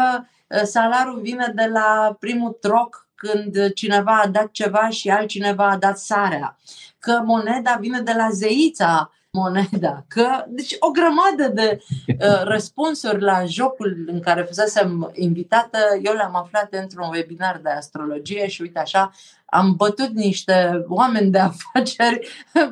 [0.62, 5.78] ă, salarul vine de la primul troc când cineva a dat ceva și altcineva a
[5.78, 6.58] dat sarea.
[7.00, 10.06] Că moneda vine de la zeița moneda.
[10.08, 16.36] Că, deci o grămadă de uh, răspunsuri la jocul în care fusesem invitată, eu le-am
[16.36, 19.12] aflat într-un webinar de astrologie și uite așa,
[19.46, 22.28] am bătut niște oameni de afaceri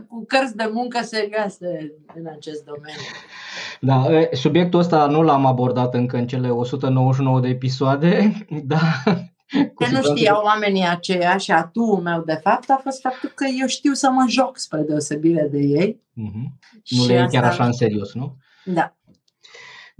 [0.08, 3.10] cu cărți de muncă serioase în acest domeniu.
[3.82, 8.34] Da, subiectul ăsta nu l-am abordat încă în cele 199 de episoade,
[8.64, 9.04] dar
[9.80, 13.68] ce nu știau oamenii aceia și atul meu, de fapt, a fost faptul că eu
[13.68, 16.02] știu să mă joc spre deosebire de ei.
[16.02, 16.74] Mm-hmm.
[16.90, 18.38] Nu le chiar așa în serios, nu?
[18.66, 18.94] Da.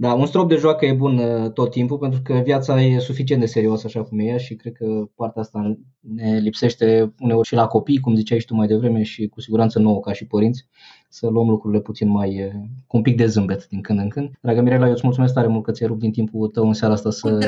[0.00, 3.40] Da, un strop de joacă e bun uh, tot timpul pentru că viața e suficient
[3.40, 7.66] de serioasă așa cum e și cred că partea asta ne lipsește uneori și la
[7.66, 10.68] copii, cum ziceai și tu mai devreme și cu siguranță nouă ca și părinți.
[11.12, 12.52] Să luăm lucrurile puțin mai
[12.86, 14.30] cu un pic de zâmbet din când în când.
[14.40, 16.94] Dragă Mirela, eu îți mulțumesc tare mult că ți-ai rupt din timpul tău în seara
[16.94, 17.38] asta să,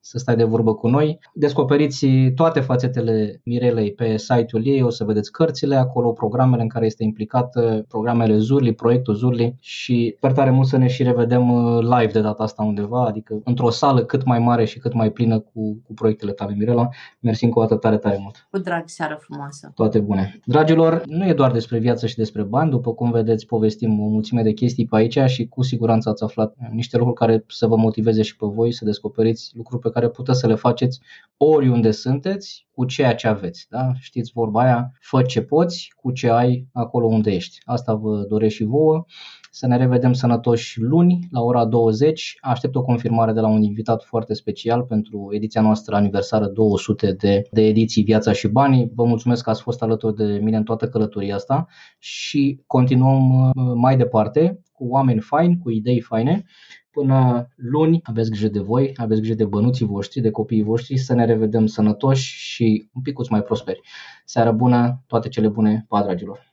[0.00, 1.18] să stai de vorbă cu noi.
[1.34, 6.86] Descoperiți toate fațetele Mirelei pe site-ul ei, o să vedeți cărțile acolo, programele în care
[6.86, 12.12] este implicată, programele Zurli, proiectul Zurli și sper tare mult să ne și revedem live
[12.12, 15.82] de data asta undeva, adică într-o sală cât mai mare și cât mai plină cu,
[15.86, 16.88] cu proiectele tale, Mirela.
[17.20, 18.46] Mersi încă o dată tare, tare mult.
[18.50, 19.72] Cu drag, seară frumoasă.
[19.74, 20.40] Toate bune.
[20.44, 24.42] Dragilor, nu e doar despre viață și despre bani, după cum vedeți, povestim o mulțime
[24.42, 28.22] de chestii pe aici și cu siguranță ați aflat niște lucruri care să vă motiveze
[28.22, 31.00] și pe voi să descoperiți lucruri pe care puteți să le faceți
[31.36, 33.66] oriunde sunteți, cu ceea ce aveți.
[33.70, 33.92] Da?
[33.98, 37.58] Știți vorba aia, fă ce poți cu ce ai acolo unde ești.
[37.64, 39.04] Asta vă doresc și vouă.
[39.52, 42.36] Să ne revedem sănătoși luni la ora 20.
[42.40, 47.42] Aștept o confirmare de la un invitat foarte special pentru ediția noastră aniversară 200 de,
[47.50, 48.90] de ediții Viața și Banii.
[48.94, 51.66] Vă mulțumesc că ați fost alături de mine în toată călătoria asta
[51.98, 56.44] și continuăm uh, mai departe cu oameni faini, cu idei faine.
[56.90, 61.14] Până luni, aveți grijă de voi, aveți grijă de bănuții voștri, de copiii voștri, să
[61.14, 63.80] ne revedem sănătoși și un pic mai prosperi.
[64.24, 66.49] Seară bună, toate cele bune, pa dragilor!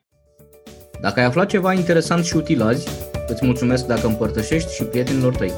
[1.01, 2.87] Dacă ai aflat ceva interesant și util azi,
[3.27, 5.51] îți mulțumesc dacă împărtășești și prietenilor tăi.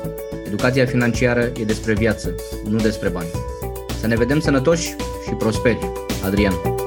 [0.45, 2.35] Educația financiară e despre viață,
[2.69, 3.29] nu despre bani.
[3.99, 4.95] Să ne vedem sănătoși
[5.27, 5.91] și prosperi.
[6.25, 6.78] Adrian